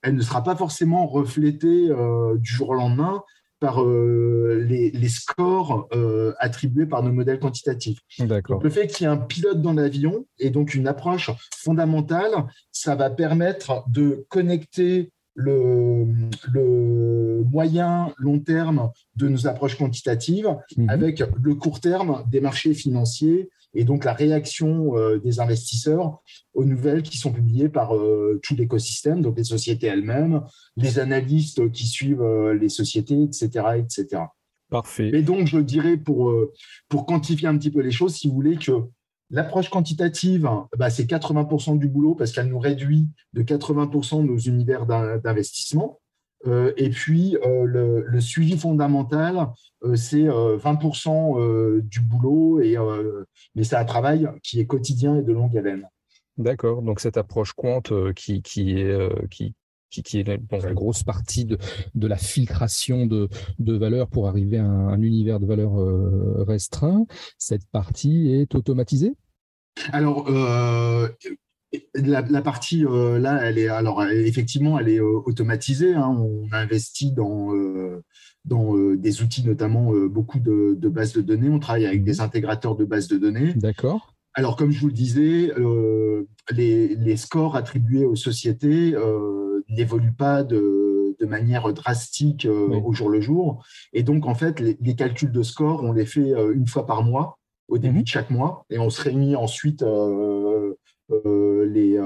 elle 0.02 0.16
ne 0.16 0.22
sera 0.22 0.44
pas 0.44 0.56
forcément 0.56 1.06
reflétée 1.06 1.90
du 2.38 2.52
jour 2.52 2.70
au 2.70 2.74
lendemain 2.74 3.22
par 3.60 3.82
euh, 3.82 4.66
les, 4.68 5.10
scores 5.10 5.88
euh, 5.94 6.34
attribués 6.40 6.86
par 6.86 7.04
nos 7.04 7.12
modèles 7.12 7.40
quantitatifs. 7.40 8.00
le 8.20 8.70
fait 8.70 8.88
qu'il 8.88 9.06
y 9.06 9.08
ait 9.08 9.12
un 9.12 9.18
pilote 9.18 9.62
dans 9.62 9.74
l'avion 9.74 10.26
et 10.40 10.50
donc 10.50 10.74
une 10.76 10.88
approche 10.88 11.32
fondamentale, 11.58 12.46
ça 12.72 12.96
va 12.96 13.10
permettre 13.10 13.86
de 13.90 14.26
connecter 14.30 15.12
le, 15.36 16.06
le 16.52 17.44
moyen 17.44 18.14
long 18.18 18.40
terme 18.40 18.92
de 19.16 19.28
nos 19.28 19.48
approches 19.48 19.78
quantitatives 19.78 20.56
mhm. 20.78 20.90
avec 20.90 21.24
le 21.42 21.56
court 21.56 21.82
terme 21.82 22.24
des 22.30 22.42
marchés 22.42 22.74
financiers 22.74 23.50
et 23.76 23.84
donc 23.84 24.06
la 24.06 24.14
réaction 24.14 24.98
euh, 24.98 25.20
des 25.20 25.40
investisseurs 25.40 26.22
aux 26.54 26.66
nouvelles 26.66 27.04
qui 27.04 27.18
sont 27.18 27.32
publiées 27.32 27.70
par 27.70 27.96
euh, 27.96 28.40
tout 28.42 28.56
l'écosystème, 28.56 29.22
donc 29.22 29.38
les 29.38 29.44
sociétés 29.44 29.88
elles-mêmes, 29.88 30.42
les 30.78 31.00
analystes 31.00 31.70
qui 31.72 31.86
suivent 31.86 32.22
euh, 32.22 32.54
les 32.54 32.70
sociétés, 32.70 33.22
etc., 33.22 33.50
etc. 33.78 34.24
Parfait. 34.70 35.12
Et 35.14 35.22
donc, 35.22 35.46
je 35.46 35.60
dirais, 35.60 35.96
pour, 35.96 36.34
pour 36.90 37.06
quantifier 37.06 37.48
un 37.48 37.58
petit 37.58 37.70
peu 37.70 37.82
les 37.82 37.92
choses, 37.92 38.16
si 38.16 38.28
vous 38.28 38.34
voulez, 38.34 38.58
que 38.58 38.72
l'approche 39.30 39.70
quantitative, 39.70 40.50
bah, 40.76 40.90
c'est 40.90 41.04
80% 41.04 41.78
du 41.78 41.88
boulot 41.88 42.16
parce 42.16 42.32
qu'elle 42.32 42.48
nous 42.48 42.60
réduit 42.60 43.08
de 43.34 43.44
80% 43.44 44.26
nos 44.26 44.38
univers 44.38 44.88
d'investissement. 44.88 46.00
Euh, 46.48 46.74
et 46.78 46.90
puis, 46.90 47.38
euh, 47.46 48.04
le, 48.06 48.22
suivi 48.22 48.58
fondamental, 48.58 49.50
euh, 49.84 49.96
c'est 49.96 50.24
20% 50.24 51.82
du 51.82 52.02
boulot, 52.02 52.62
et, 52.62 52.78
mais 53.56 53.64
c'est 53.64 53.76
un 53.76 53.86
travail 53.86 54.28
qui 54.44 54.60
est 54.60 54.66
quotidien 54.66 55.18
et 55.18 55.24
de 55.24 55.34
longue 55.34 55.58
haleine. 55.58 55.88
D'accord, 56.38 56.82
donc 56.82 57.00
cette 57.00 57.18
approche 57.18 57.54
quant 57.54 57.82
qui, 58.16 58.42
qui, 58.42 58.72
est, 58.72 59.30
qui, 59.30 59.56
qui, 59.90 60.20
est 60.20 60.28
la 60.28 60.74
grosse 60.74 61.04
partie 61.04 61.46
de, 61.46 61.58
de 61.94 62.08
la 62.08 62.18
filtration 62.18 63.06
de, 63.06 63.30
de 63.60 63.74
valeurs 63.78 64.10
pour 64.10 64.28
arriver 64.28 64.58
à 64.58 64.66
un, 64.66 65.02
univers 65.02 65.40
de 65.40 65.46
valeurs 65.46 66.46
restreint, 66.46 67.06
cette 67.38 67.66
partie 67.68 68.34
est 68.34 68.54
automatisée? 68.56 69.14
Alors, 69.92 70.30
la, 71.94 72.42
partie 72.42 72.86
euh, 72.86 73.20
là, 73.20 73.40
elle 73.44 73.58
est 73.58 73.68
alors 73.68 74.04
effectivement, 74.04 74.80
elle 74.80 74.90
est 74.90 75.00
euh, 75.00 75.22
automatisée. 75.26 75.94
Hein. 75.94 76.16
on 76.18 76.48
investit 76.52 77.12
dans 77.12 77.54
euh, 77.56 78.04
dans 78.44 78.76
des 78.96 79.24
outils, 79.24 79.44
notamment 79.44 79.92
beaucoup 80.08 80.40
de, 80.40 80.78
bases 80.88 81.14
de 81.14 81.22
données. 81.22 81.50
On 81.50 81.58
travaille 81.58 81.88
avec 81.88 82.04
des 82.04 82.22
intégrateurs 82.22 82.76
de 82.76 82.86
bases 82.86 83.08
de 83.08 83.18
données. 83.18 83.54
D'accord. 83.56 84.14
Alors, 84.36 84.56
comme 84.56 84.70
je 84.70 84.80
vous 84.82 84.88
le 84.88 84.94
disais, 84.94 85.52
les, 86.52 87.18
scores 87.18 87.56
attribués 87.56 88.06
aux 88.06 88.16
sociétés 88.16 88.94
n'évoluent 89.68 90.14
pas 90.14 90.44
de, 90.44 91.16
de, 91.20 91.26
manière 91.26 91.74
drastique 91.74 92.48
au 92.48 92.94
jour 92.94 93.10
le 93.10 93.20
jour. 93.20 93.66
Et 93.94 94.04
donc, 94.04 94.28
en 94.28 94.36
fait, 94.36 94.60
les, 94.60 94.96
calculs 94.96 95.32
de 95.32 95.42
scores, 95.42 95.84
on 95.84 95.92
les 95.92 96.06
fait 96.06 96.32
une 96.54 96.68
fois 96.68 96.86
par 96.86 97.02
mois, 97.02 97.40
au 97.68 97.80
début 97.80 97.98
mhm. 97.98 98.04
de 98.04 98.08
chaque 98.08 98.30
mois, 98.30 98.64
et 98.70 98.78
on 98.78 98.92
se 98.92 99.02
réunit 99.02 99.36
ensuite 99.36 99.84
euh, 101.12 101.66
les, 101.66 102.00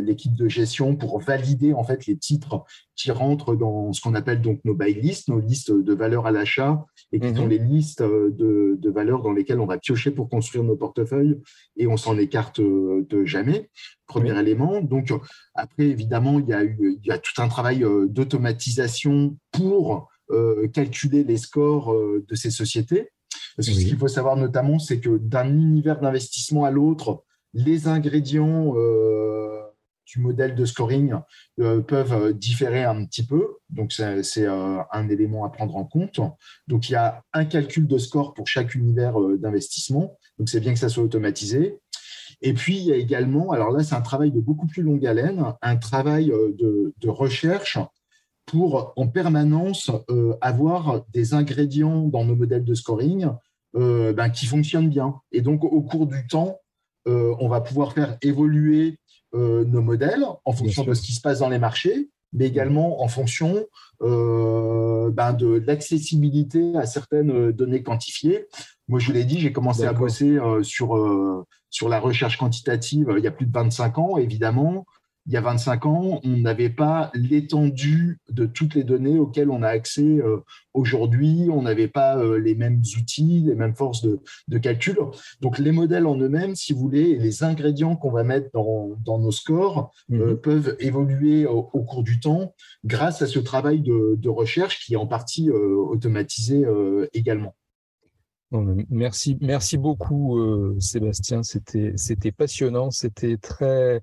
l'équipe 0.00 0.34
de 0.34 0.48
gestion 0.48 0.96
pour 0.96 1.20
valider 1.20 1.72
en 1.72 1.82
fait 1.82 2.06
les 2.06 2.16
titres 2.16 2.64
qui 2.94 3.10
rentrent 3.10 3.56
dans 3.56 3.92
ce 3.92 4.00
qu'on 4.00 4.14
appelle 4.14 4.40
donc 4.40 4.60
nos 4.64 4.74
buy 4.74 4.94
lists, 4.94 5.28
nos 5.28 5.40
listes 5.40 5.72
de 5.72 5.94
valeurs 5.94 6.26
à 6.26 6.30
l'achat, 6.30 6.84
et 7.12 7.20
qui 7.20 7.34
sont 7.34 7.44
mhm. 7.44 7.50
les 7.50 7.58
listes 7.58 8.02
de, 8.02 8.76
de, 8.78 8.90
valeurs 8.90 9.22
dans 9.22 9.32
lesquelles 9.32 9.60
on 9.60 9.66
va 9.66 9.78
piocher 9.78 10.10
pour 10.10 10.28
construire 10.28 10.64
nos 10.64 10.76
portefeuilles 10.76 11.40
et 11.76 11.86
on 11.86 11.96
s'en 11.96 12.16
écarte 12.16 12.60
de 12.60 13.24
jamais. 13.24 13.70
Premier 14.06 14.38
élément. 14.38 14.80
Donc 14.80 15.12
après, 15.54 15.84
évidemment, 15.84 16.38
il 16.38 16.46
y 16.46 16.52
a 16.52 16.62
eu 16.62 16.98
il 17.02 17.06
y 17.06 17.10
a 17.10 17.18
tout 17.18 17.40
un 17.40 17.48
travail 17.48 17.84
d'automatisation 18.08 19.36
pour 19.50 20.08
calculer 20.72 21.24
les 21.24 21.38
scores 21.38 21.94
de 21.94 22.34
ces 22.34 22.50
sociétés. 22.50 23.08
Parce 23.56 23.68
que 23.68 23.74
ce 23.74 23.80
qu'il 23.80 23.96
faut 23.96 24.08
savoir 24.08 24.36
notamment, 24.36 24.78
c'est 24.78 25.00
que 25.00 25.16
d'un 25.16 25.48
univers 25.48 26.00
d'investissement 26.00 26.64
à 26.64 26.70
l'autre, 26.70 27.24
les 27.54 27.86
ingrédients 27.86 28.74
euh, 28.76 29.62
du 30.06 30.18
modèle 30.18 30.54
de 30.54 30.64
scoring 30.64 31.14
euh, 31.60 31.80
peuvent 31.80 32.12
euh, 32.12 32.32
différer 32.32 32.84
un 32.84 33.04
petit 33.06 33.24
peu. 33.24 33.56
Donc, 33.70 33.92
c'est 33.92 34.46
un 34.46 35.08
élément 35.08 35.44
à 35.44 35.50
prendre 35.50 35.76
en 35.76 35.84
compte. 35.84 36.20
Donc, 36.68 36.88
il 36.88 36.92
y 36.92 36.96
a 36.96 37.22
un 37.32 37.44
calcul 37.44 37.86
de 37.86 37.98
score 37.98 38.34
pour 38.34 38.46
chaque 38.46 38.74
univers 38.74 39.14
d'investissement. 39.38 40.18
Donc, 40.38 40.48
c'est 40.48 40.60
bien 40.60 40.74
que 40.74 40.78
ça 40.78 40.88
soit 40.88 41.04
automatisé. 41.04 41.78
Et 42.42 42.52
puis, 42.52 42.76
il 42.76 42.84
y 42.84 42.92
a 42.92 42.96
également, 42.96 43.52
alors 43.52 43.70
là, 43.70 43.82
c'est 43.84 43.94
un 43.94 44.02
travail 44.02 44.30
de 44.32 44.40
beaucoup 44.40 44.66
plus 44.66 44.82
longue 44.82 45.06
haleine, 45.06 45.44
un 45.62 45.76
travail 45.76 46.26
de, 46.26 46.92
recherche 47.08 47.78
pour 48.46 48.92
en 48.96 49.08
permanence 49.08 49.90
avoir 50.40 51.04
des 51.12 51.32
ingrédients 51.32 52.02
dans 52.02 52.24
nos 52.24 52.36
modèles 52.36 52.64
de 52.64 52.74
scoring 52.74 53.28
ben, 53.72 54.30
qui 54.30 54.46
fonctionnent 54.46 54.90
bien. 54.90 55.14
Et 55.32 55.40
donc, 55.40 55.64
au 55.64 55.82
cours 55.82 56.06
du 56.06 56.26
temps, 56.26 56.58
on 57.06 57.48
va 57.48 57.60
pouvoir 57.60 57.92
faire 57.92 58.16
évoluer 58.22 58.98
euh, 59.34 59.64
nos 59.64 59.82
modèles 59.82 60.24
en 60.44 60.52
fonction 60.52 60.84
de 60.84 60.94
ce 60.94 61.02
qui 61.02 61.12
se 61.12 61.20
passe 61.20 61.40
dans 61.40 61.48
les 61.48 61.58
marchés, 61.58 62.08
mais 62.32 62.46
également 62.46 63.02
en 63.02 63.08
fonction 63.08 63.66
euh, 64.02 65.10
ben, 65.10 65.32
de 65.32 65.62
l'accessibilité 65.66 66.76
à 66.76 66.86
certaines 66.86 67.50
données 67.50 67.82
quantifiées. 67.82 68.46
Moi, 68.86 69.00
je 69.00 69.06
vous 69.08 69.12
l'ai 69.12 69.24
dit, 69.24 69.40
j'ai 69.40 69.52
commencé 69.52 69.84
à 69.84 69.92
bosser 69.92 70.38
sur, 70.62 71.44
sur 71.70 71.88
la 71.88 71.98
recherche 71.98 72.38
quantitative 72.38 73.12
il 73.16 73.24
y 73.24 73.26
a 73.26 73.32
plus 73.32 73.46
de 73.46 73.52
25 73.52 73.98
ans, 73.98 74.16
évidemment 74.18 74.86
il 75.26 75.32
y 75.32 75.36
a 75.38 75.40
25 75.40 75.86
ans, 75.86 76.20
on 76.22 76.36
n'avait 76.36 76.68
pas 76.68 77.10
l'étendue 77.14 78.20
de 78.28 78.44
toutes 78.44 78.74
les 78.74 78.84
données 78.84 79.18
auxquelles 79.18 79.48
on 79.48 79.62
a 79.62 79.68
accès 79.68 80.02
euh, 80.02 80.44
aujourd'hui. 80.74 81.48
On 81.50 81.62
n'avait 81.62 81.88
pas 81.88 82.18
euh, 82.18 82.38
les 82.38 82.54
mêmes 82.54 82.82
outils, 82.98 83.42
les 83.46 83.54
mêmes 83.54 83.74
forces 83.74 84.02
de, 84.02 84.58
calcul. 84.58 84.98
Donc, 85.40 85.58
les 85.58 85.72
modèles 85.72 86.06
en 86.06 86.18
eux-mêmes, 86.18 86.54
si 86.54 86.74
vous 86.74 86.80
voulez, 86.80 87.16
les 87.16 87.42
ingrédients 87.42 87.96
qu'on 87.96 88.10
va 88.10 88.22
mettre 88.22 88.50
dans, 88.52 89.18
nos 89.18 89.30
scores 89.30 89.92
euh, 90.12 90.32
mhm. 90.32 90.36
peuvent 90.36 90.76
évoluer 90.78 91.46
au, 91.46 91.62
cours 91.62 92.02
du 92.02 92.20
temps 92.20 92.54
grâce 92.84 93.22
à 93.22 93.26
ce 93.26 93.38
travail 93.38 93.80
de, 93.80 94.28
recherche 94.28 94.84
qui 94.84 94.94
est 94.94 94.96
en 94.96 95.06
partie 95.06 95.50
automatisé 95.50 96.64
également. 97.12 97.54
Merci, 98.90 99.36
merci 99.40 99.76
beaucoup, 99.76 100.40
Sébastien. 100.80 101.42
C'était 101.42 102.32
passionnant. 102.32 102.90
C'était 102.90 103.36
très 103.36 104.02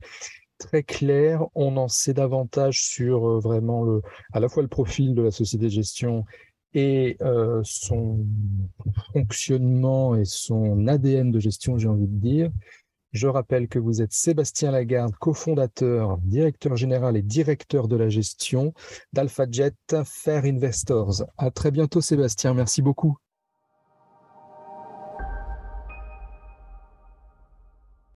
très 0.61 0.83
clair. 0.83 1.45
On 1.55 1.75
en 1.77 1.87
sait 1.87 2.13
davantage 2.13 2.83
sur 2.83 3.27
euh, 3.27 3.39
vraiment 3.39 3.83
le, 3.83 4.01
à 4.33 4.39
la 4.39 4.47
fois 4.47 4.63
le 4.63 4.69
profil 4.69 5.15
de 5.15 5.21
la 5.21 5.31
société 5.31 5.65
de 5.65 5.71
gestion 5.71 6.25
et 6.73 7.17
euh, 7.21 7.61
son 7.63 8.25
fonctionnement 9.13 10.15
et 10.15 10.25
son 10.25 10.87
ADN 10.87 11.31
de 11.31 11.39
gestion, 11.39 11.77
j'ai 11.77 11.87
envie 11.87 12.07
de 12.07 12.19
dire. 12.19 12.51
Je 13.11 13.27
rappelle 13.27 13.67
que 13.67 13.77
vous 13.77 14.01
êtes 14.01 14.13
Sébastien 14.13 14.71
Lagarde, 14.71 15.13
cofondateur, 15.19 16.17
directeur 16.19 16.77
général 16.77 17.17
et 17.17 17.21
directeur 17.21 17.89
de 17.89 17.97
la 17.97 18.07
gestion 18.07 18.73
d'AlphaJet 19.11 19.73
Fair 20.05 20.45
Investors. 20.45 21.23
À 21.37 21.51
très 21.51 21.71
bientôt, 21.71 21.99
Sébastien. 21.99 22.53
Merci 22.53 22.81
beaucoup. 22.81 23.17